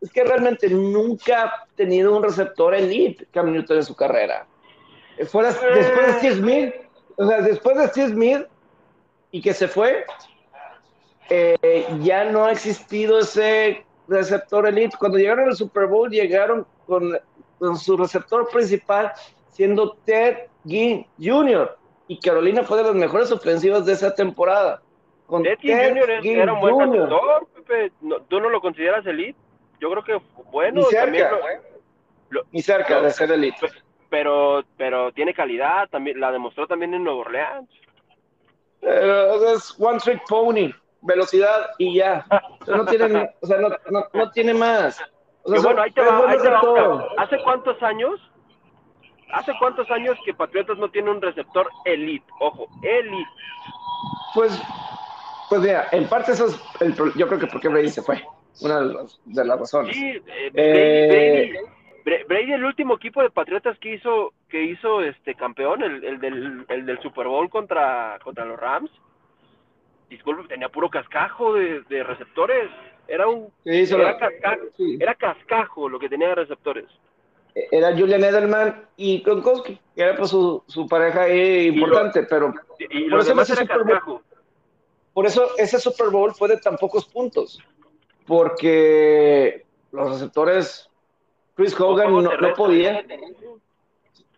[0.00, 4.46] Es que realmente nunca ha tenido un receptor elite Cam Newton en su carrera.
[5.26, 6.74] Fuera, Después de Steve Smith,
[7.16, 8.46] o sea, después de Steve Smith
[9.30, 10.04] y que se fue,
[11.28, 14.96] eh, ya no ha existido ese receptor elite.
[14.98, 17.18] Cuando llegaron al Super Bowl, llegaron con,
[17.58, 19.12] con su receptor principal
[19.50, 21.76] siendo Ted Ginn Jr.
[22.08, 24.82] Y Carolina fue de las mejores ofensivas de esa temporada.
[25.26, 26.10] Con Ted, Ted Jr.
[26.26, 27.92] era un buen receptor, Pepe.
[28.28, 29.38] ¿Tú no lo consideras elite?
[29.80, 30.20] Yo creo que
[30.50, 30.80] bueno.
[30.80, 31.30] Ni cerca,
[32.52, 33.68] Ni cerca de ser elite.
[34.08, 37.70] Pero, pero tiene calidad, también la demostró también en Nueva Orleans.
[38.82, 42.26] es one trick pony, velocidad y ya.
[42.66, 43.70] no tiene, o sea, no,
[44.12, 45.00] no, tiene más.
[45.44, 47.06] bueno, ahí te va, ahí te va.
[47.18, 48.20] ¿Hace cuántos años
[49.32, 52.26] ¿Hace cuántos años que Patriotas no tiene un receptor elite?
[52.40, 53.30] Ojo, elite.
[54.34, 54.60] Pues,
[55.48, 58.24] pues mira, en parte eso es el, yo creo que porque Brady se fue,
[58.60, 59.96] una de, las razones.
[59.96, 61.52] Sí, eh, eh,
[62.04, 66.20] Brady, Brady, el último equipo de Patriotas que hizo, que hizo este campeón, el, el,
[66.20, 68.90] del, el del Super Bowl contra, contra los Rams,
[70.10, 72.68] disculpe, tenía puro cascajo de, de receptores.
[73.08, 74.62] Era un era, cascajo,
[75.00, 76.86] era cascajo lo que tenía de receptores.
[77.54, 82.54] Era Julian Edelman y Gronkowski, que era pues su, su pareja importante, pero
[83.10, 84.20] por, eso ese Super Bowl,
[85.12, 87.60] por eso ese Super Bowl fue de tan pocos puntos,
[88.26, 90.88] porque los receptores,
[91.54, 93.04] Chris Hogan no, podía,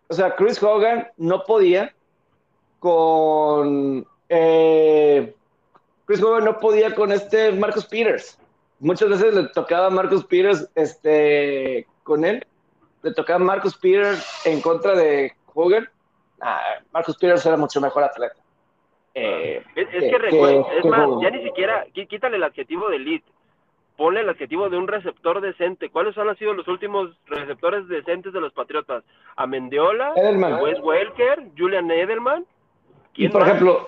[0.07, 1.93] o sea, Chris Hogan no podía
[2.79, 5.33] con eh,
[6.05, 8.37] Chris Hogan no podía con este Marcus Peters.
[8.79, 12.45] Muchas veces le tocaba a Marcus Peters este, con él.
[13.03, 15.89] Le tocaba Marcus Peters en contra de Hogan,
[16.41, 18.35] ah, Marcus Peters era mucho mejor atleta.
[19.15, 23.29] Eh, es, que, recuerda, es más, ya ni siquiera, quítale el adjetivo de elite,
[23.97, 25.89] ponle el adjetivo de un receptor decente.
[25.89, 29.03] ¿Cuáles han sido los últimos receptores decentes de los Patriotas?
[29.35, 30.13] Amendiola,
[30.63, 32.45] Wes Welker, Julian Edelman.
[33.15, 33.87] Y por ejemplo,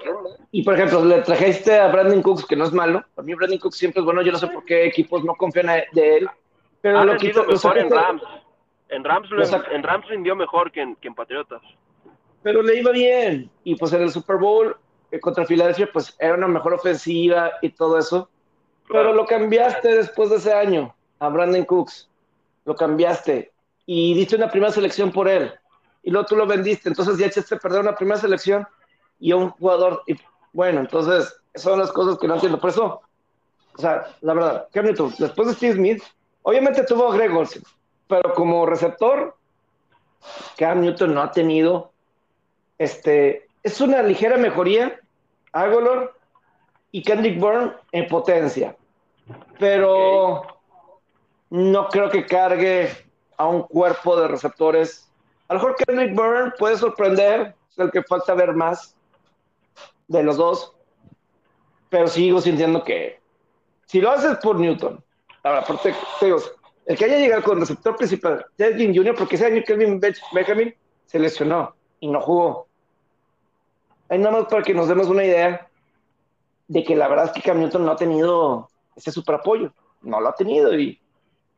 [0.52, 3.04] y por ejemplo, le trajiste a Brandon Cooks, que no es malo.
[3.16, 4.22] Para mí Brandon Cooks siempre es bueno.
[4.22, 6.30] Yo no sé por qué equipos no confían de él.
[6.82, 8.22] Pero lo quito, mejor en Rams
[8.90, 11.62] En Rams, lo- en Rams rindió mejor que en, que en Patriotas.
[12.44, 13.50] pero le iba bien.
[13.64, 14.78] Y pues en el Super Bowl
[15.10, 18.30] eh, contra Filadelfia, pues era una mejor ofensiva y todo eso.
[18.88, 22.10] Pero lo cambiaste después de ese año a Brandon Cooks.
[22.66, 23.52] Lo cambiaste
[23.86, 25.54] y diste una primera selección por él.
[26.04, 26.90] Y luego tú lo vendiste.
[26.90, 28.68] Entonces ya echaste a perder una primera selección
[29.20, 30.04] y a un jugador.
[30.08, 30.16] Y,
[30.54, 32.60] bueno, entonces, son las cosas que no entiendo.
[32.60, 33.02] Por eso,
[33.76, 36.04] o sea, la verdad, Cam Newton, después de Steve Smith,
[36.44, 37.64] obviamente tuvo a Greg Olsen,
[38.08, 39.36] pero como receptor,
[40.58, 41.92] Cam Newton no ha tenido.
[42.78, 45.00] Este, es una ligera mejoría.
[45.52, 46.14] Agolor
[46.96, 48.74] y Kendrick Bourne en potencia.
[49.60, 50.44] Pero
[51.50, 52.90] no creo que cargue
[53.36, 55.12] a un cuerpo de receptores.
[55.50, 58.96] A lo mejor Kendrick Bourne puede sorprender, es el que falta ver más
[60.08, 60.74] de los dos.
[61.90, 63.20] Pero sigo sintiendo que
[63.88, 65.04] si lo haces por Newton,
[65.44, 66.38] ahora, aparte, te digo,
[66.86, 70.74] el que haya llegado con receptor principal, Ted Jr., porque ese año Kelvin Bech- Benjamin
[71.08, 72.68] se lesionó y no jugó.
[74.08, 75.68] Ahí nada más para que nos demos una idea
[76.68, 80.20] de que la verdad es que Cam Newton no ha tenido ese super apoyo, no
[80.20, 81.00] lo ha tenido y,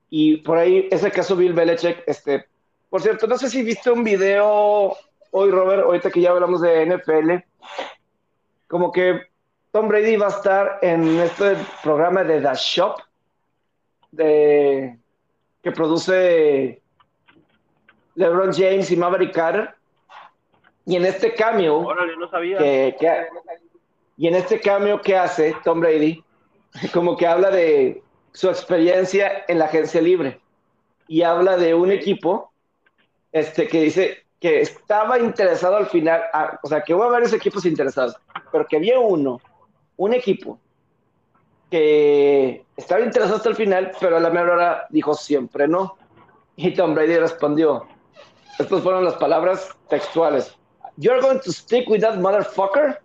[0.10, 2.46] y por ahí ese caso Bill Belichick, este,
[2.90, 4.96] por cierto, no sé si viste un video
[5.32, 7.32] hoy Robert, ahorita que ya hablamos de NFL,
[8.68, 9.22] como que
[9.72, 12.98] Tom Brady va a estar en este programa de The Shop
[14.12, 14.98] de,
[15.62, 16.82] que produce
[18.16, 19.76] LeBron James y Maverick Carter
[20.86, 22.58] y en este cameo Órale, no sabía.
[22.58, 23.28] que, que-
[24.18, 26.24] y en este cambio que hace Tom Brady,
[26.94, 28.02] como que habla de
[28.34, 30.40] su experiencia en la agencia libre
[31.08, 32.52] y habla de un equipo
[33.32, 37.66] este, que dice que estaba interesado al final, ah, o sea, que hubo varios equipos
[37.66, 38.16] interesados,
[38.52, 39.40] pero que había uno,
[39.98, 40.60] un equipo
[41.72, 45.98] que estaba interesado hasta el final, pero a la mera hora dijo siempre no.
[46.56, 47.88] Y Tom Brady respondió,
[48.58, 50.56] estas fueron las palabras textuales.
[50.98, 53.00] You're going to stick with that motherfucker?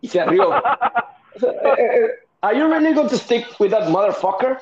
[0.00, 0.54] Y se rió.
[0.56, 4.58] Eh, eh, Are you really going to stick with that motherfucker?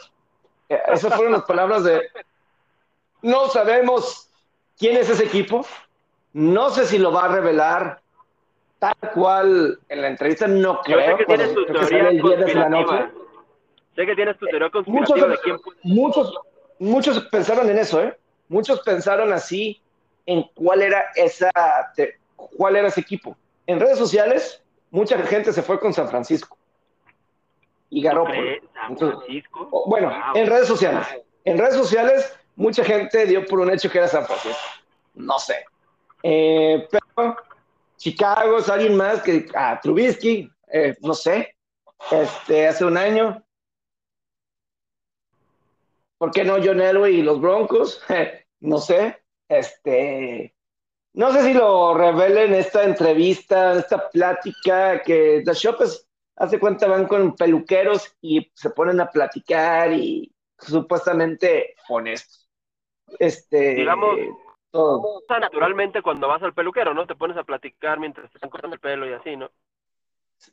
[0.68, 2.02] Eh, Esas fueron las palabras de.
[3.22, 4.30] No sabemos
[4.78, 5.66] quién es ese equipo.
[6.32, 8.00] No sé si lo va a revelar
[8.78, 10.46] tal cual en la entrevista.
[10.46, 11.16] No Yo sé creo.
[11.16, 13.10] que tienes tu creo teoría conspirativa.
[13.94, 16.34] Sé que tienes tu teoría Muchos, de quién muchos,
[16.78, 18.16] muchos pensaron en eso, ¿eh?
[18.48, 19.80] Muchos pensaron así
[20.26, 21.50] en cuál era esa,
[22.36, 23.36] cuál era ese equipo.
[23.66, 26.56] En redes sociales, mucha gente se fue con San Francisco
[27.90, 28.34] y Garoppolo.
[28.40, 28.62] creer.
[28.74, 29.68] San Entonces, Francisco.
[29.70, 30.36] o- bueno, Wow.
[30.36, 31.06] en redes sociales.
[31.44, 34.58] En redes sociales, mucha gente dio por un hecho que era San Francisco.
[35.14, 35.64] No sé.
[36.22, 37.36] Eh, pero
[37.96, 41.54] Chicago es alguien más que ah, Trubisky, eh, no sé.
[42.10, 43.42] Este, hace un año.
[46.18, 48.02] ¿Por qué no John Elway y los Broncos?
[48.60, 49.22] no sé.
[49.48, 50.54] Este,
[51.16, 56.06] no sé si lo revelen en esta entrevista, en esta plática que The Shop es,
[56.36, 62.48] hace cuenta van con peluqueros y se ponen a platicar y supuestamente honestos.
[63.18, 64.18] Este, Digamos-
[64.70, 65.22] todo.
[65.40, 67.06] naturalmente cuando vas al peluquero, ¿no?
[67.06, 69.50] Te pones a platicar mientras te están cortando el pelo y así, ¿no?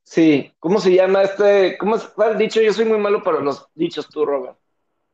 [0.03, 1.78] Sí, ¿cómo se llama este?
[1.78, 2.61] ¿Cómo es el dicho?
[2.61, 4.57] Yo soy muy malo para los dichos, tú, Robert.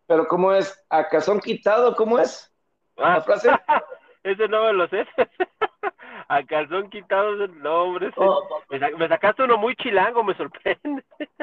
[0.06, 0.80] Pero ¿cómo es?
[0.90, 1.96] ¿A calzón quitado?
[1.96, 2.54] ¿Cómo es?
[2.98, 3.50] ¿La Ah, frase?
[4.24, 5.06] ese no me lo sé.
[6.28, 8.08] a calzón quitado el nombre.
[8.08, 8.16] ese.
[8.20, 11.04] Oh, Me, sa- me sacaste uno muy chilango, me sorprende.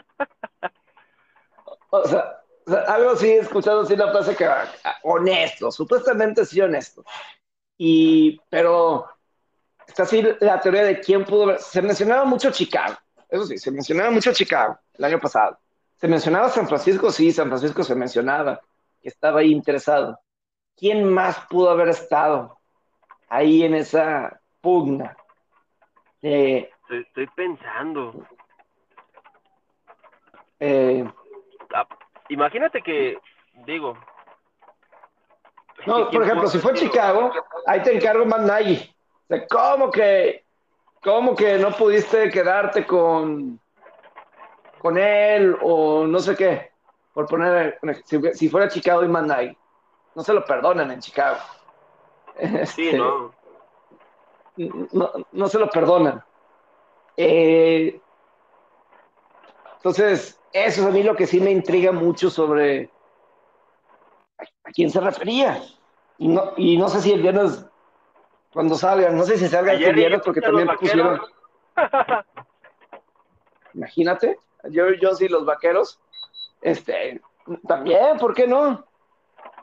[1.91, 4.67] o, sea, o sea, algo así, he escuchado así la frase que ah,
[5.03, 7.05] honesto, supuestamente sí honesto.
[7.79, 9.07] Y, pero
[9.87, 11.59] está así la teoría de quién pudo haber.
[11.61, 12.97] Se mencionaba mucho Chicago,
[13.29, 15.59] eso sí, se mencionaba mucho Chicago el año pasado.
[15.97, 18.61] Se mencionaba San Francisco, sí, San Francisco se mencionaba,
[19.01, 20.19] que estaba ahí interesado.
[20.77, 22.56] ¿Quién más pudo haber estado
[23.29, 25.17] ahí en esa pugna?
[26.23, 28.27] Eh, Estoy, estoy pensando.
[30.61, 31.05] eh,
[31.75, 31.87] Ah,
[32.29, 33.19] imagínate que,
[33.67, 33.99] digo.
[35.87, 36.75] no, por ejemplo, si fue?
[36.75, 37.33] Chicago,
[37.67, 38.95] ahí te encargo Matt Nagy.
[39.25, 40.45] O sea, ¿cómo que,
[41.03, 43.61] cómo que no pudiste quedarte con,
[44.79, 46.73] con él o no sé qué?
[47.13, 49.57] Por poner, si, si fuera Chicago y Nagy.
[50.15, 51.39] No se lo perdonan en Chicago.
[52.67, 53.33] Sí, Este, ¿no?
[54.57, 56.23] no, no se lo perdonan.
[57.17, 58.01] Eh,
[59.77, 62.91] entonces, eso es a mí lo que sí me intriga mucho sobre
[64.39, 65.63] a, a quién se refería.
[66.19, 67.65] Y no, y no sé si el viernes,
[68.53, 71.21] cuando salgan, no sé si salgan el viernes porque también pusieron,
[73.75, 74.39] imagínate,
[74.71, 76.01] yo, yo sí, los vaqueros,
[76.63, 77.21] este,
[77.69, 78.85] también, ¿por qué no?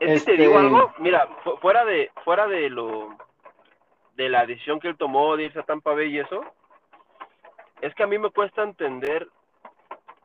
[0.00, 1.28] Es que te digo algo, mira,
[1.60, 3.16] fuera de, fuera de lo
[4.16, 6.44] de la decisión que él tomó de irse a Tampa Bay y eso,
[7.80, 9.28] es que a mí me cuesta entender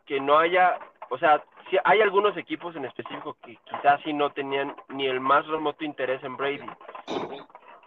[0.05, 4.32] que no haya, o sea, si hay algunos equipos en específico que quizás sí no
[4.32, 6.70] tenían ni el más remoto interés en Brady,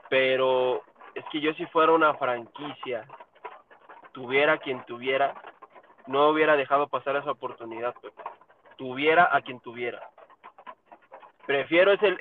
[0.08, 0.82] pero
[1.14, 3.06] es que yo si fuera una franquicia,
[4.12, 5.34] tuviera quien tuviera,
[6.06, 7.94] no hubiera dejado pasar esa oportunidad,
[8.76, 10.10] tuviera a quien tuviera.
[11.46, 12.16] Prefiero ese,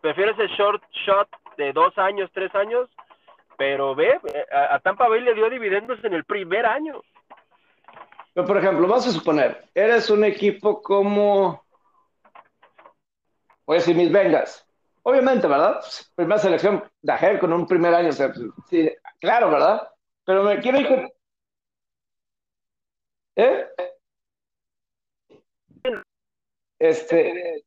[0.00, 2.88] prefiero ese short shot de dos años, tres años,
[3.56, 4.18] pero ve,
[4.52, 7.00] a, Tampa Bay le dio dividendos en el primer año.
[8.34, 11.64] Pero, por ejemplo, vamos a suponer, eres un equipo como,
[13.66, 14.64] voy a decir, mis Vengas.
[15.02, 15.80] Obviamente, ¿verdad?
[16.14, 19.88] Primera selección de con un primer año, sí, claro, ¿verdad?
[20.24, 21.10] Pero me quiero ir
[23.36, 23.68] ¿Eh?
[26.80, 27.64] Este,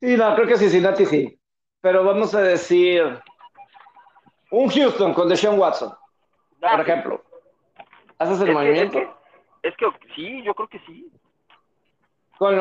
[0.00, 1.38] sí, no, creo que Cincinnati sí.
[1.80, 3.20] Pero vamos a decir
[4.50, 5.92] un Houston con Deshaun Watson,
[6.60, 7.22] por ejemplo.
[8.18, 8.98] ¿Haces el movimiento?
[9.62, 11.10] es, que, sí, yo creo que sí.
[12.36, 12.56] Con,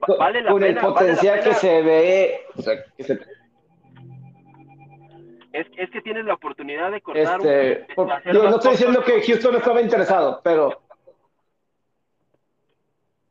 [0.00, 2.46] con, el potencial que se ve.
[5.52, 7.40] Es, es, que tienes la oportunidad de cortar.
[7.40, 7.86] Este,
[8.32, 10.82] yo no estoy diciendo que Houston no estaba interesado, pero.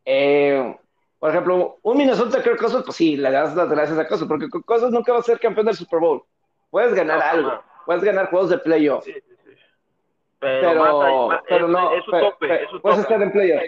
[0.06, 0.78] Eh,
[1.26, 4.48] por ejemplo, un Minnesota creo que pues sí, le das las gracias a Cosas, porque
[4.64, 6.24] Cosas nunca va a ser campeón del Super Bowl.
[6.70, 9.04] Puedes ganar algo, puedes ganar juegos de playoff.
[9.04, 9.52] Sí, sí, sí.
[10.38, 13.64] Pero, pero, no, es, tope, puedes estar en playoff.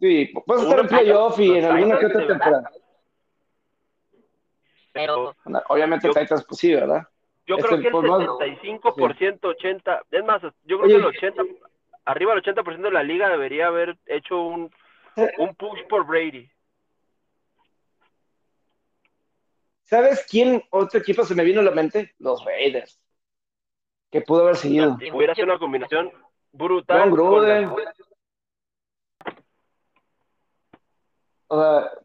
[0.00, 2.70] Sí, puedes estar en playoff y en alguna que otra temporada.
[4.92, 5.36] Pero,
[5.68, 7.06] obviamente Titans pues sí, ¿verdad?
[7.46, 11.58] Yo creo que el 75%, 80%, es más, yo creo que el 80%,
[12.06, 14.72] arriba del 80% de la liga debería haber hecho un
[15.38, 16.50] un push por Brady.
[19.84, 22.14] ¿Sabes quién otro equipo se me vino a la mente?
[22.18, 23.00] Los Raiders.
[24.10, 24.96] Que pudo haber seguido.
[25.14, 26.12] Hubiera sido una combinación
[26.52, 27.10] brutal.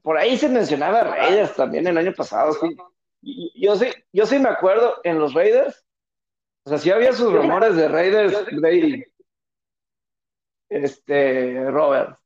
[0.03, 2.55] por ahí se mencionaba Raiders también el año pasado.
[3.21, 5.83] Yo sí, yo sí me acuerdo en los Raiders.
[6.63, 9.03] O sea, sí había sus rumores de Raiders Brady.
[10.69, 12.20] Este, Robert.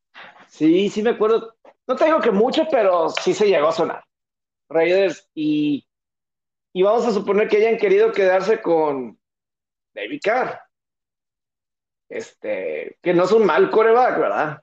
[0.55, 1.53] Sí, sí me acuerdo.
[1.85, 4.05] No te digo que mucho, pero sí se llegó a sonar.
[4.69, 5.85] Raiders y,
[6.71, 9.19] y vamos a suponer que hayan querido quedarse con
[9.93, 10.61] David Carr.
[12.07, 14.61] Este, que no es un mal coreback, ¿verdad?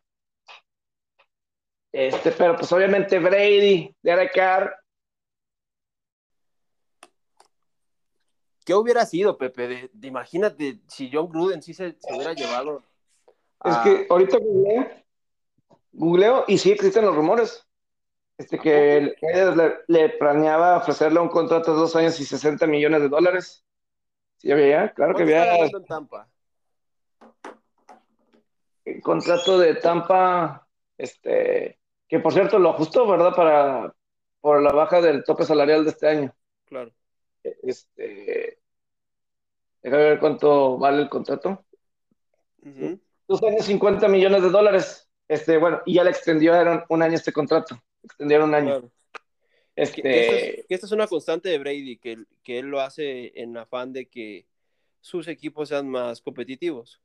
[1.93, 4.75] Este, pero pues obviamente Brady, Derek Carr.
[8.65, 9.69] ¿Qué hubiera sido, Pepe?
[9.69, 12.83] De, imagínate si John Gruden sí se, hubiera llevado.
[13.63, 14.39] Es que ahorita
[15.93, 17.67] googleo y sí existen los rumores.
[18.39, 19.15] Este que
[19.87, 23.65] le, planeaba ofrecerle un contrato de dos años y 60 millones de dólares.
[24.39, 25.57] Sí, había, claro que había.
[25.57, 26.29] En Tampa?
[28.85, 30.67] El contrato de Tampa,
[30.99, 31.79] este,
[32.09, 33.35] que por cierto lo ajustó, ¿verdad?
[33.35, 33.95] Para
[34.43, 36.35] por la baja del tope salarial de este año.
[36.65, 36.91] Claro.
[37.45, 38.59] Este,
[39.83, 41.65] déjame ver cuánto vale el contrato.
[43.29, 45.02] Dos años 50 millones de dólares.
[45.33, 47.83] Este, bueno, y ya le extendieron un año este contrato.
[48.03, 48.91] Extendieron un año.
[49.75, 50.03] Este...
[50.03, 54.11] Que, esta es, una constante de Brady, que, que él lo hace en afán de
[54.11, 54.45] que
[55.01, 57.01] sus equipos sean más competitivos.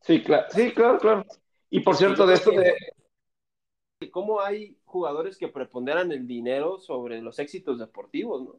[0.00, 1.26] Sí, claro, sí, claro, claro.
[1.70, 2.74] Y por cierto, de esto de...
[4.10, 8.56] ¿Cómo hay jugadores que preponderan el dinero sobre los éxitos deportivos, no?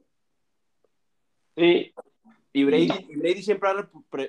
[1.57, 1.93] Sí.
[2.53, 3.69] Y Brady, Brady siempre,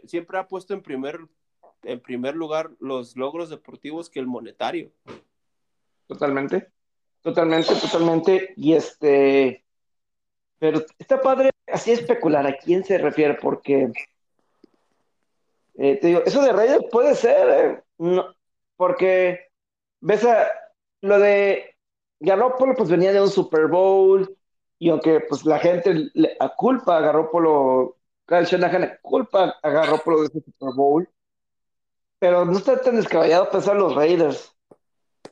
[0.07, 1.21] siempre ha puesto en primer
[1.87, 4.91] en primer lugar los logros deportivos que el monetario.
[6.07, 6.69] Totalmente,
[7.23, 8.55] totalmente, totalmente.
[8.57, 9.65] Y este,
[10.59, 13.93] pero está padre así especular a quién se refiere, porque
[15.75, 18.35] eh, te digo, eso de Reyes puede ser, eh, no,
[18.77, 19.49] porque
[20.01, 20.47] ves a
[21.03, 21.75] lo de
[22.21, 24.37] Garoppolo, pues venía de un Super Bowl,
[24.79, 30.21] y aunque pues la gente le a culpa a Garoppolo, Kyle Shanahan culpa a Garoppolo
[30.21, 31.09] de ese Super Bowl,
[32.19, 34.55] pero no está tan descabellado pensar los Raiders.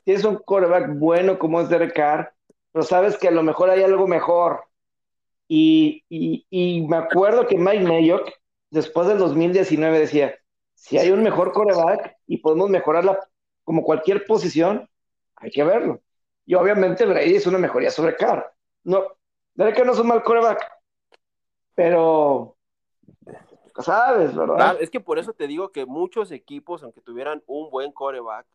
[0.05, 2.35] Tienes un quarterback bueno como es Derek Carr,
[2.73, 4.65] pero sabes que a lo mejor hay algo mejor.
[5.49, 6.03] Y,
[6.89, 8.31] me acuerdo que Mike Mayock,
[8.71, 10.35] después del 2019, decía,
[10.75, 13.19] si hay un mejor quarterback y podemos mejorarla
[13.63, 14.89] como cualquier posición,
[15.37, 16.01] hay que verlo.
[16.47, 18.53] Y obviamente Brady es una mejoría sobre Carr.
[18.83, 19.05] No,
[19.55, 20.61] Derek Carr no es un mal quarterback,
[21.75, 22.54] pero
[23.83, 24.77] sabes, ¿verdad?
[24.81, 28.47] es que por eso te digo que muchos equipos, aunque tuvieran un buen coreback,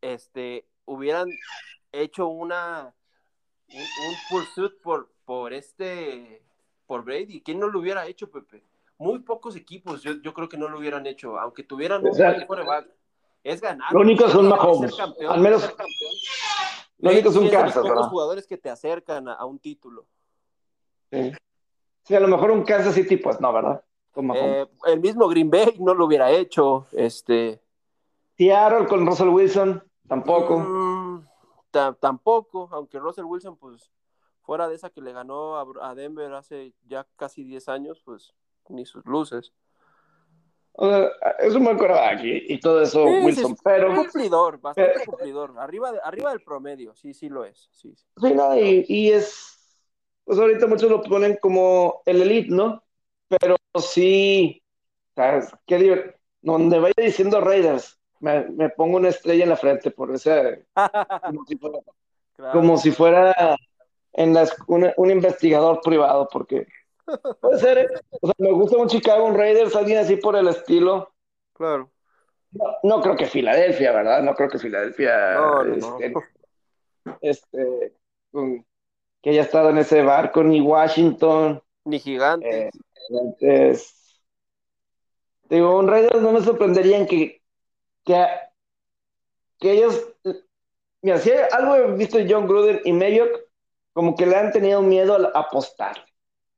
[0.00, 1.28] este, hubieran
[1.92, 2.94] hecho una
[3.68, 6.42] un, un pursuit por, por este
[6.86, 7.40] por Brady.
[7.40, 8.64] ¿Quién no lo hubiera hecho, Pepe?
[8.98, 12.46] Muy pocos equipos, yo, yo creo que no lo hubieran hecho, aunque tuvieran un buen
[12.46, 12.88] quarterback.
[13.42, 13.92] Es ganar.
[13.92, 14.98] Lo único son Mahomes.
[15.00, 15.72] Al menos
[16.98, 18.08] lo único es un los Kansas, ¿verdad?
[18.08, 20.06] jugadores que te acercan a, a un título.
[21.10, 21.32] Sí.
[22.04, 23.82] Sí, a lo mejor un Kansas City, pues no, ¿verdad?
[24.34, 26.86] Eh, el mismo Green Bay no lo hubiera hecho.
[26.92, 27.60] Este,
[28.36, 30.58] Seattle con Russell Wilson, tampoco.
[30.58, 31.26] Mm,
[31.70, 33.90] ta- tampoco, aunque Russell Wilson, pues,
[34.42, 38.34] fuera de esa que le ganó a, a Denver hace ya casi 10 años, pues,
[38.68, 39.52] ni sus luces.
[40.72, 41.08] O sea,
[41.40, 43.60] es un buen quarterback y, y todo eso, Sí, Wilson, sí.
[43.62, 45.54] pero Cumplidor, bastante pero- cumplidor.
[45.58, 47.68] Arriba, de- arriba del promedio, sí, sí lo es.
[47.72, 48.06] Sí, sí.
[48.16, 49.78] sí, no, y, y es,
[50.24, 52.82] pues ahorita muchos lo ponen como el elite, ¿no?
[53.28, 54.62] Pero sí,
[55.14, 55.50] ¿sabes?
[55.66, 60.12] Qué diver- donde vaya diciendo Raiders, me, me pongo una estrella en la frente por
[60.14, 60.64] ese,
[61.22, 61.78] como si fuera,
[62.36, 62.52] Claro.
[62.58, 63.56] como si fuera
[64.14, 66.66] en las, una- un investigador privado, porque
[67.40, 67.88] puede ser, ¿eh?
[68.22, 71.12] o sea, me gusta un Chicago, un Raiders, alguien así por el estilo.
[71.52, 71.90] Claro.
[72.52, 74.22] No, no creo que Filadelfia, ¿verdad?
[74.22, 75.98] No creo que Filadelfia, No, no, no.
[76.00, 76.14] este,
[77.20, 77.92] este,
[79.22, 81.62] que haya estado en ese barco, ni Washington.
[81.84, 82.68] Ni gigante.
[82.68, 82.70] eh,
[83.08, 84.22] entonces,
[85.48, 87.42] digo, un Raiders no me sorprenderían que,
[88.04, 88.26] que,
[89.58, 90.08] que ellos,
[91.02, 93.30] mira, si hay algo he visto de John Gruden y Mayock,
[93.92, 96.04] como que le han tenido miedo al apostar.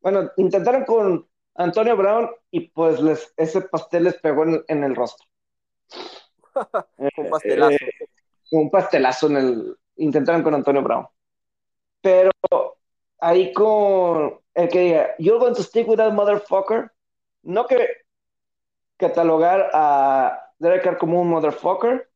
[0.01, 4.95] Bueno, intentaron con Antonio Brown y pues les, ese pastel les pegó en, en el
[4.95, 5.27] rostro.
[7.17, 7.77] un pastelazo.
[7.77, 8.09] eh,
[8.51, 9.77] un pastelazo en el.
[9.97, 11.07] Intentaron con Antonio Brown.
[12.01, 12.31] Pero
[13.23, 16.91] ahí con el que diga, You're going to stick with that motherfucker.
[17.43, 17.89] No que
[18.97, 22.09] catalogar a Derek como un motherfucker,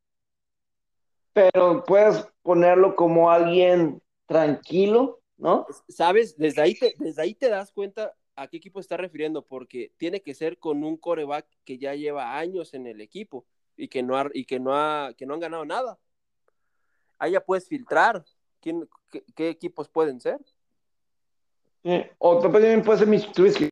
[1.33, 5.67] pero puedes ponerlo como alguien tranquilo, ¿no?
[5.89, 6.37] ¿Sabes?
[6.37, 10.23] Desde ahí, te, desde ahí te das cuenta a qué equipo está refiriendo, porque tiene
[10.23, 13.47] que ser con un coreback que ya lleva años en el equipo
[13.77, 15.99] y que no, ha, y que no, ha, que no han ganado nada.
[17.19, 18.25] Ahí ya puedes filtrar
[18.61, 18.89] quién,
[19.35, 20.39] qué equipos pueden ser.
[21.83, 22.05] Sí.
[22.19, 23.71] O también puede ser.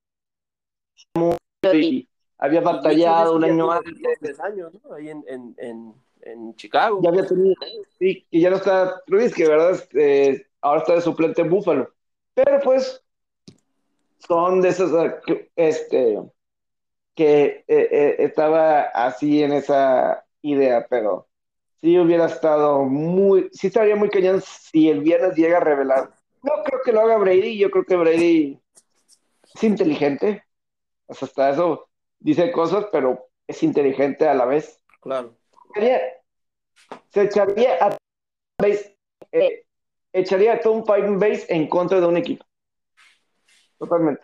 [1.13, 1.37] Como-
[1.73, 3.95] y había batallado un año antes.
[4.21, 4.95] Tres años, ¿no?
[4.95, 7.01] Ahí en, en, en, en Chicago.
[7.03, 7.55] ya había tenido,
[7.99, 9.73] sí, y ya no está Trubisky, ¿verdad?
[9.73, 11.93] Este, ahora está de suplente en Búfalo.
[12.35, 13.03] Pero pues
[14.19, 16.19] son de esos eh, que, este,
[17.15, 21.29] que eh, eh, estaba así en esa idea, pero
[21.81, 26.14] sí hubiera estado muy, sí estaría muy cañón si el viernes llega a revelar.
[26.45, 28.61] No creo que lo haga Brady, yo creo que Brady
[29.55, 30.45] es inteligente,
[31.07, 31.89] o sea, hasta eso
[32.19, 35.35] dice cosas, pero es inteligente a la vez Claro.
[35.75, 37.97] se echaría a
[38.61, 38.97] base,
[39.33, 39.65] eh,
[40.13, 42.45] echaría a Tom Fighting Base en contra de un equipo.
[43.79, 44.23] Totalmente.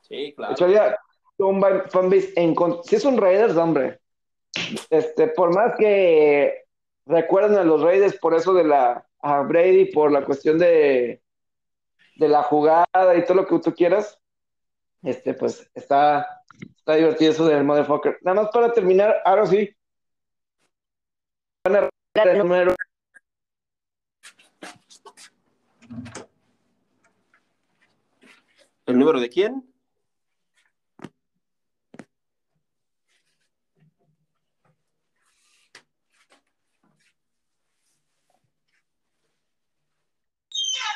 [0.00, 0.52] Sí, claro.
[0.54, 0.98] Echaría a
[1.36, 2.82] Tom Fan Base en contra.
[2.84, 4.00] Si es un Raiders, hombre.
[4.90, 6.64] Este, por más que
[7.06, 11.22] recuerden a los Raiders por eso de la a Brady, por la cuestión de,
[12.16, 14.18] de la jugada y todo lo que tú quieras,
[15.02, 16.42] este, pues está,
[16.76, 18.18] está divertido eso del motherfucker.
[18.22, 19.74] Nada más para terminar, ahora sí.
[21.64, 22.74] Van a el número
[28.86, 29.71] ¿El número de quién?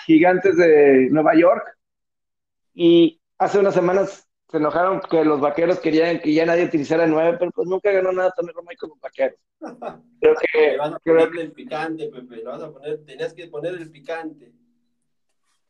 [0.07, 1.77] Gigantes de Nueva York
[2.73, 7.11] y hace unas semanas se enojaron que los vaqueros querían que ya nadie utilizara el
[7.11, 9.39] 9, pero pues nunca ganó nada Tommy Romay con los vaqueros.
[10.21, 12.37] Creo que, Le vas a creo ponerle el picante, Pepe.
[12.37, 14.53] Le vas a poner, tenías que poner el picante.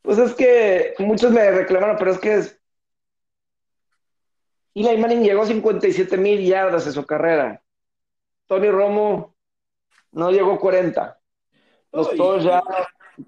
[0.02, 2.60] Pues es que muchos me reclamaron, pero es que es...
[4.74, 7.62] Eli Manning llegó a 57 mil yardas en su carrera.
[8.46, 9.34] Tony Romo
[10.12, 11.18] no llegó a 40.
[11.92, 12.62] Los No, todos ya...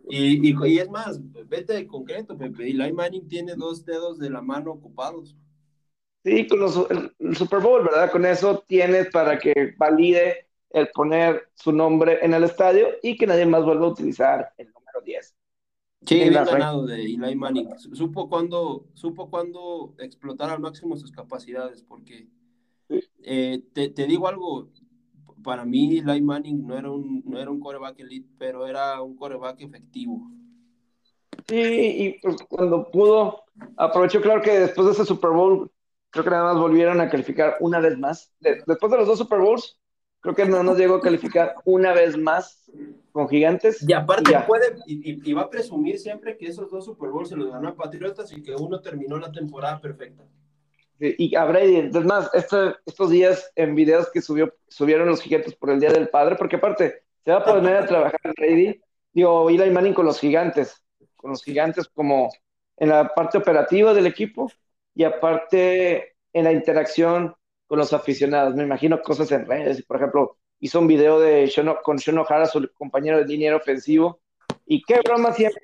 [0.09, 2.69] Y, y, y es más, vete de concreto, Pepe.
[2.69, 5.37] Eli Manning tiene dos dedos de la mano ocupados.
[6.25, 8.11] Sí, con los- el, el Super Bowl, ¿verdad?
[8.11, 13.27] Con eso tienes para que valide el poner su nombre en el estadio y que
[13.27, 15.35] nadie más vuelva a utilizar el número 10.
[16.07, 17.69] Sí, Bien, ganado de Eli Manning.
[17.79, 22.29] Supo cuándo, supo cuándo explotar al máximo sus capacidades, porque
[22.89, 23.01] Sí.
[23.23, 24.71] eh, te, te digo algo,
[25.43, 29.17] para mí Eli Manning no era un, no era un coreback elite, pero era un
[29.17, 30.31] coreback efectivo.
[31.47, 33.45] Sí, y pues cuando pudo,
[33.77, 35.71] aprovechó, claro que después de ese Super Bowl,
[36.11, 38.33] creo que nada más volvieron a calificar una vez más.
[38.41, 39.79] De- después de los dos Super Bowls,
[40.21, 42.71] Creo que no nos llegó a calificar una vez más
[43.13, 43.85] con Gigantes.
[43.89, 47.51] Y aparte puede, y, va a presumir siempre que esos dos Super Bowls se los
[47.53, 50.25] ganó a Patriotas y que uno terminó la temporada perfecta.
[51.01, 55.71] Y a Brady, entonces más, estos días en videos que subió, subieron los Gigantes por
[55.71, 58.81] el Día del Padre, porque aparte se va a poner a trabajar Brady,
[59.13, 60.83] digo, Eli Manning con los Gigantes,
[61.17, 62.31] con los Gigantes como
[62.77, 64.51] en la parte operativa del equipo
[64.95, 67.35] y aparte en la interacción
[67.67, 68.55] con los aficionados.
[68.55, 69.85] Me imagino cosas en redes.
[69.85, 71.53] Por ejemplo, hizo un video de
[71.85, 74.21] con Sean O'Hara, su compañero de línea ofensivo.
[74.67, 75.63] Y qué broma siempre.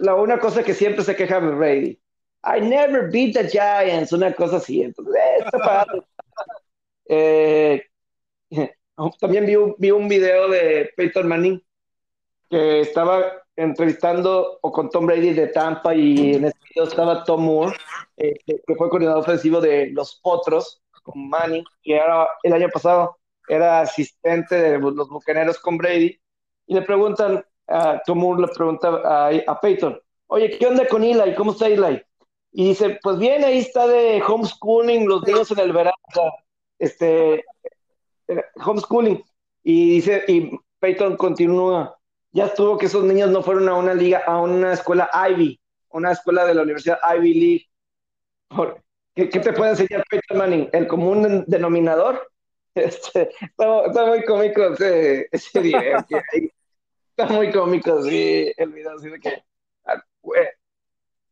[0.00, 2.00] la una cosa que siempre se queja Brady.
[2.48, 4.12] I never beat the Giants.
[4.12, 4.82] Una cosa así.
[4.82, 5.14] Entonces,
[7.08, 7.82] eh,
[8.50, 8.70] eh
[9.20, 11.62] también vi un, vi un video de Peyton Manning
[12.50, 13.24] que estaba
[13.56, 17.76] entrevistando o con Tom Brady de Tampa y en este video estaba Tom Moore,
[18.16, 23.18] eh, que fue coordinador ofensivo de los Potros con Manning, que era, el año pasado
[23.48, 26.18] era asistente de los Bucaneros con Brady,
[26.66, 31.02] y le preguntan, a Tom Moore le pregunta a, a Peyton, oye, ¿qué onda con
[31.02, 31.34] Eli?
[31.34, 32.00] ¿Cómo está Eli?
[32.52, 35.94] Y dice, pues bien, ahí está de homeschooling los niños en el verano,
[36.78, 37.44] este,
[38.28, 39.22] eh, homeschooling.
[39.62, 41.98] Y dice, y Peyton continúa,
[42.32, 46.12] ya estuvo que esos niños no fueron a una liga, a una escuela Ivy, una
[46.12, 48.80] escuela de la Universidad Ivy League.
[49.14, 50.68] ¿Qué, te puede enseñar Peter Manning?
[50.72, 52.28] ¿El común denominador?
[52.74, 55.98] Este, está, muy cómico ese, ese video.
[57.10, 59.42] está muy cómico, sí, el video así de que.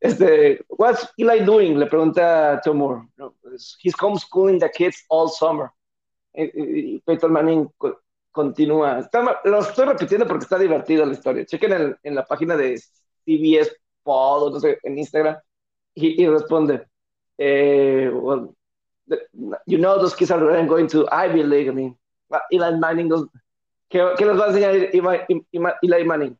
[0.06, 1.78] Este, what's Eli doing?
[1.78, 3.08] Le pregunta Tom Moore.
[3.80, 5.72] he's homeschooling the kids all summer.
[6.32, 7.68] Y, Peter Manning
[8.30, 9.08] continúa.
[9.44, 11.44] lo estoy repitiendo porque está divertida la historia.
[11.44, 12.78] Chequen en, la página de
[13.24, 15.36] CBS Pod, no sé, en Instagram,
[15.94, 16.86] y, responde,
[17.38, 18.08] eh,
[19.66, 21.98] you know those kids are going to Ivy League, I mean,
[22.52, 23.10] Eli Manning,
[23.88, 24.74] ¿qué, les va a enseñar
[25.82, 26.38] Eli Manning?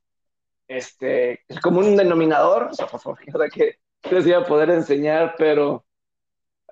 [0.69, 3.19] Este, es como un denominador, o sea, por favor,
[3.53, 3.79] que
[4.11, 5.85] les iba a poder enseñar, pero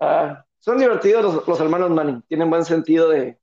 [0.00, 3.38] ah, son divertidos los hermanos Manning, tienen buen sentido de,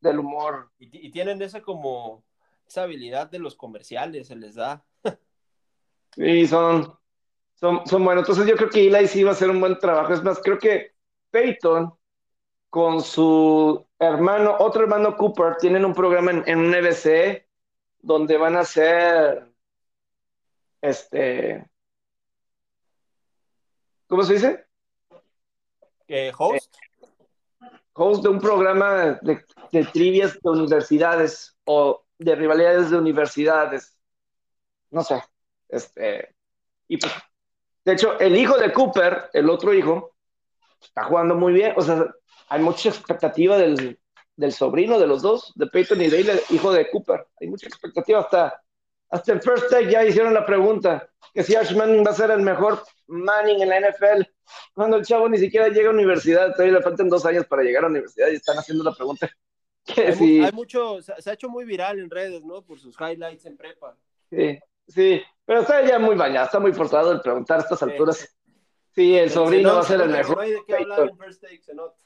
[0.00, 0.70] del humor.
[0.78, 2.24] Y, tienen esa como,
[2.66, 4.84] esa habilidad de los comerciales, se les da.
[6.14, 6.96] sí, son,
[7.54, 8.22] son, son buenos.
[8.22, 10.12] Entonces yo creo que Eli sí va a hacer un buen trabajo.
[10.12, 10.92] Es más, creo que
[11.30, 11.92] Peyton
[12.70, 17.46] con su hermano, otro hermano Cooper, tienen un programa en, en un NBC
[18.00, 19.48] donde van a hacer
[20.80, 21.68] este
[24.06, 24.66] ¿cómo se dice?
[26.06, 26.74] Eh, host
[27.98, 33.96] host de un programa de, trivias de universidades o de rivalidades de universidades.
[34.90, 35.22] No sé.
[35.68, 36.34] Este,
[36.86, 37.12] y pues,
[37.84, 40.14] de hecho, el hijo de Cooper, el otro hijo,
[40.80, 41.74] está jugando muy bien.
[41.76, 42.06] O sea,
[42.48, 43.98] hay mucha expectativa del,
[44.36, 47.26] del sobrino de los dos, de Peyton y Dale, hijo de Cooper.
[47.40, 48.20] Hay mucha expectativa.
[48.20, 48.62] Hasta,
[49.10, 52.30] hasta el first take ya hicieron la pregunta que si Ash Manning va a ser
[52.30, 54.22] el mejor Manning en la NFL,
[54.74, 57.84] cuando el chavo ni siquiera llega a universidad, todavía le faltan dos años para llegar
[57.84, 59.30] a universidad y están haciendo la pregunta.
[59.96, 62.62] hay, mucho, se ha hecho muy viral en redes, ¿no?
[62.62, 63.96] Por sus highlights en prepa.
[64.30, 68.36] Sí, sí, pero está ya muy bañado, está muy forzado el preguntar a estas alturas.
[68.94, 70.36] Sí, el sobrino va a ser el mejor.
[70.36, 71.96] No hay de qué hablar en first take, se nota.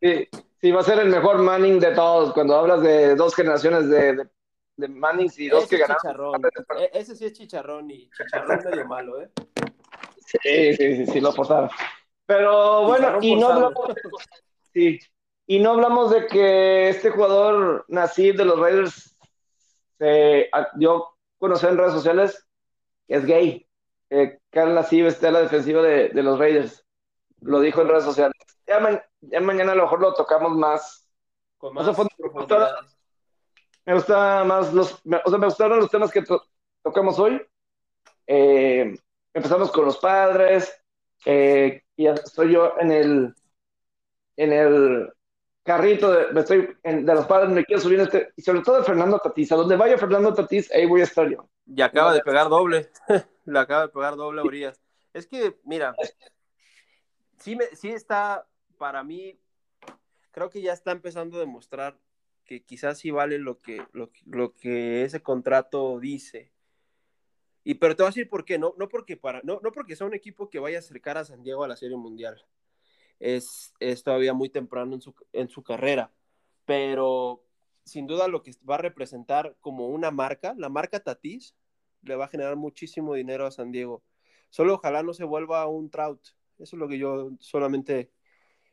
[0.00, 0.28] Sí,
[0.60, 2.32] sí, va a ser el mejor Manning de todos.
[2.32, 4.28] Cuando hablas de dos generaciones de, de,
[4.76, 6.42] Mannings y dos que ganaron.
[6.78, 9.30] E, ese sí es chicharrón y chicharrón medio malo, ¿eh?
[10.42, 11.70] Sí, sí, sí, sí, lo forzaron.
[12.26, 13.94] Pero bueno, y no hablamos de,
[14.72, 14.98] sí,
[15.46, 19.16] y no hablamos de que este jugador Nasib de los Raiders
[19.98, 22.46] se dio conocer en redes sociales
[23.06, 23.66] que es gay.
[24.10, 26.84] Eh, Carl Nassib está en la defensiva de, de, los Raiders.
[27.40, 28.34] Lo dijo en redes sociales.
[28.66, 28.80] Ya,
[29.40, 31.08] mañana a lo mejor lo tocamos más.
[31.58, 31.86] Con más
[33.86, 36.24] me, gusta, más los, o sea, me gustaron los temas que
[36.82, 37.40] tocamos hoy.
[38.26, 38.94] Eh,
[39.32, 40.72] empezamos con los padres,
[41.24, 43.34] eh, y estoy yo en el,
[44.36, 45.12] en el
[45.62, 49.18] carrito de, estoy de los padres, me quiero subir este, y sobre todo de Fernando
[49.18, 51.48] Tatís, a donde vaya Fernando Tatís, ahí voy a estar yo.
[51.66, 52.90] Y acaba de pegar doble,
[53.44, 54.80] le acaba de pegar doble a Urias.
[55.12, 55.94] Es que, mira,
[57.38, 58.46] sí, me, sí está,
[58.78, 59.38] para mí,
[60.30, 61.96] creo que ya está empezando a demostrar
[62.46, 66.52] que quizás sí vale lo que, lo, lo que ese contrato dice.
[67.64, 69.96] Y pero te voy a decir por qué, no, no porque para, no, no porque
[69.96, 72.46] sea un equipo que vaya a acercar a San Diego a la Serie Mundial.
[73.18, 76.12] Es, es todavía muy temprano en su, en su carrera.
[76.64, 77.44] Pero
[77.84, 81.56] sin duda lo que va a representar como una marca, la marca Tatis,
[82.02, 84.04] le va a generar muchísimo dinero a San Diego.
[84.50, 86.20] Solo ojalá no se vuelva un Trout.
[86.58, 88.12] Eso es lo que yo solamente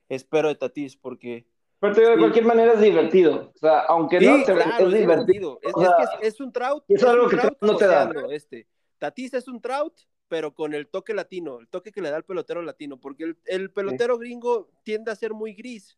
[0.10, 1.48] espero de Tatis, porque
[1.92, 3.52] Pero de cualquier manera es divertido.
[3.54, 5.60] O sea, aunque no te claro, es divertido.
[5.62, 6.86] Es, que es, un trout.
[6.88, 8.10] Es, algo que no te da.
[8.32, 8.68] Este.
[9.00, 9.94] Tatis es un trout,
[10.30, 13.72] pero con el toque latino, el toque que le da el pelotero latino, porque el,
[13.72, 15.98] pelotero gringo tiende a ser muy gris.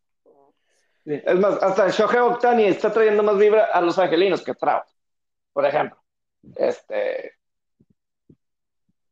[1.04, 4.86] Es más, hasta Shohei Ohtani está trayendo más vibra a los angelinos que Trout,
[5.52, 6.02] por ejemplo.
[6.56, 7.34] Este.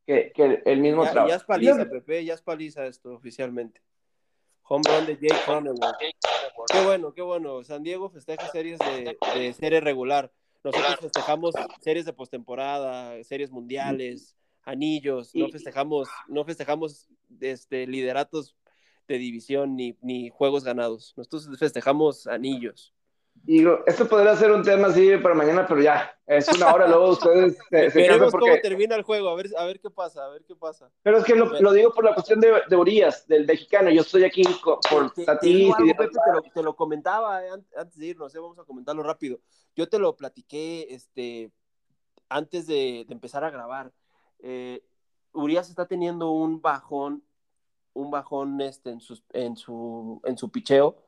[0.05, 0.33] Que,
[0.65, 1.29] el mismo Trout.
[1.29, 3.81] Ya es paliza, Pepe, ya es paliza esto oficialmente.
[4.69, 5.97] Home run de Jake Cronenworth.
[6.73, 7.63] Qué bueno, qué bueno.
[7.65, 10.33] San Diego festeja series de, de serie regular.
[10.63, 14.35] Nosotros festejamos series de postemporada, series mundiales,
[14.65, 17.09] anillos, no festejamos, no festejamos
[17.41, 18.57] este, lideratos
[19.07, 21.13] de división ni, ni juegos ganados.
[21.19, 22.94] Nosotros festejamos anillos.
[23.35, 27.11] Digo, esto podría ser un tema así para mañana, pero ya, es una hora, luego
[27.11, 28.49] ustedes se, Veremos porque...
[28.49, 30.91] cómo termina el juego, a ver, a ver qué pasa, a ver qué pasa.
[31.03, 34.25] Pero es que lo, digo por la cuestión de, de, Urias, del mexicano, yo estoy
[34.25, 37.43] aquí por te, te, te, lo, comentaba
[37.77, 39.41] antes de irnos, vamos a comentarlo rápido.
[39.77, 41.51] Yo te lo platiqué este,
[42.31, 43.93] antes de, de empezar a grabar.
[44.39, 44.83] Eh,
[45.33, 47.23] Urias está teniendo un bajón,
[47.93, 51.04] un bajón este, en, sus, en, su, en su picheo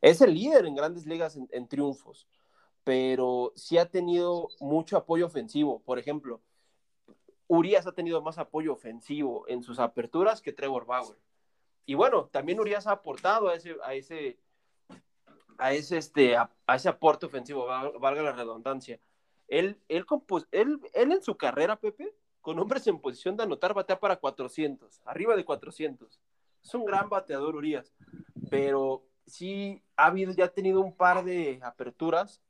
[0.00, 2.26] es el líder en grandes ligas en, triunfos,
[2.84, 5.80] pero sí ha tenido mucho apoyo ofensivo.
[5.80, 6.40] Por ejemplo,
[7.48, 11.18] Urias ha tenido más apoyo ofensivo en sus aperturas que Trevor Bauer.
[11.84, 14.38] Y bueno, también Urias ha aportado a ese, a ese,
[15.58, 19.00] a ese, este, a, ese aporte ofensivo, valga la redundancia.
[19.48, 20.04] Él, él,
[20.50, 25.00] él, él, en su carrera, Pepe, con hombres en posición de anotar, batea para 400,
[25.04, 26.20] arriba de 400.
[26.62, 27.92] Es un gran bateador Urias,
[28.50, 32.42] pero sí ha habido, ya ha tenido un par de aperturas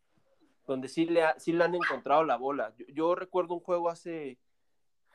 [0.66, 2.74] donde sí le, sí le han encontrado la bola.
[2.88, 4.38] Yo, recuerdo un juego hace,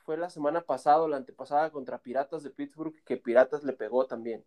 [0.06, 4.06] fue la semana pasada o la antepasada contra Piratas de Pittsburgh, que Piratas le pegó
[4.06, 4.44] también.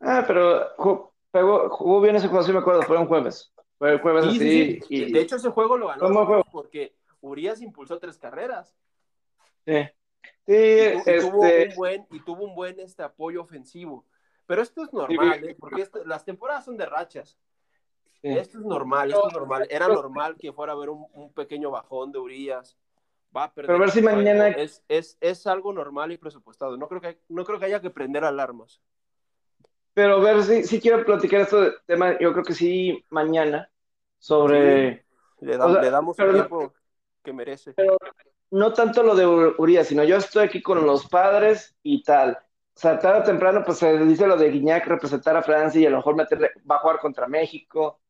[0.00, 3.52] Ah, pero jugó, bien ese juego, sí me acuerdo, fue un jueves.
[3.78, 4.80] Fue el jueves así.
[4.88, 5.12] Y...
[5.12, 8.76] De hecho, ese juego lo ganó porque Urias impulsó tres carreras.
[9.66, 9.82] Sí.
[10.46, 14.04] Sí, y, tuvo este un buen, y tuvo un buen este, apoyo ofensivo.
[14.46, 15.56] Pero esto es normal, ¿eh?
[15.58, 17.38] porque las temporadas son de rachas.
[18.22, 19.66] Esto es normal, esto es normal.
[19.70, 22.76] Era normal que fuera a haber un, pequeño bajón de Urias.
[23.36, 24.48] Va a perder Pero ver si mañana...
[24.48, 26.76] Es, es, es, algo normal y presupuestado.
[26.76, 28.80] No creo, que, no creo que haya que prender alarmas.
[29.92, 33.70] Pero ver si, si quiero platicar esto de tema, yo creo que sí mañana,
[34.18, 35.04] sobre...
[35.40, 36.72] Le, damos el tiempo
[37.22, 37.74] que merece.
[37.74, 37.98] Pero
[38.50, 39.26] no tanto lo de
[39.58, 42.38] Urias, sino yo estoy aquí con los padres y tal
[42.76, 45.86] o sea, tarde o temprano, pues se dice lo de Guiñac representar a Francia y
[45.86, 48.00] a lo mejor meterle, va a jugar contra México.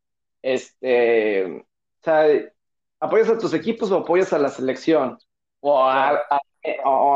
[0.40, 2.26] Este, o sea,
[2.98, 5.18] ¿apoyas a tus equipos o apoyas a la selección?
[5.60, 6.18] O a,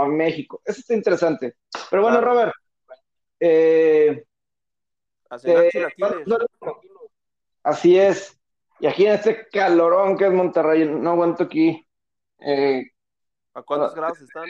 [0.09, 0.61] México.
[0.64, 1.57] Eso está interesante.
[1.90, 2.53] Pero bueno, Robert.
[3.40, 4.24] Eh,
[7.62, 8.38] así es.
[8.80, 11.86] Y aquí en este calorón que es Monterrey, no aguanto aquí.
[12.40, 12.82] Eh,
[13.55, 14.44] ¿A cuántos grados están?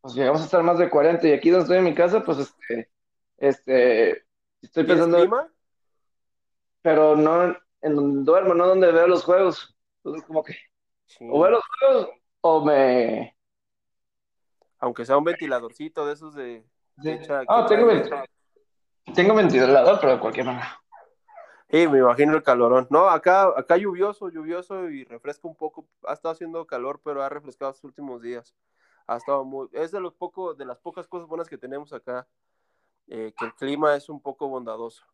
[0.00, 2.38] Pues llegamos a estar más de 40 y aquí donde estoy en mi casa, pues
[2.38, 2.90] este,
[3.36, 4.24] este,
[4.62, 5.48] estoy pensando...
[6.82, 9.76] Pero no en donde duermo, no donde veo los juegos.
[9.98, 10.56] Entonces como que
[11.20, 12.08] o veo los juegos
[12.40, 13.36] o me...
[14.78, 16.64] Aunque sea un ventiladorcito de esos de...
[17.48, 17.88] Ah, tengo,
[19.14, 20.80] tengo ventilador, pero de cualquier manera.
[21.70, 22.86] Sí, me imagino el calorón.
[22.90, 25.86] No, acá, acá lluvioso, lluvioso y refresca un poco.
[26.04, 28.54] Ha estado haciendo calor, pero ha refrescado los últimos días
[29.08, 32.28] ha estado muy, es de los poco, de las pocas cosas buenas que tenemos acá,
[33.08, 35.04] eh, que el clima es un poco bondadoso.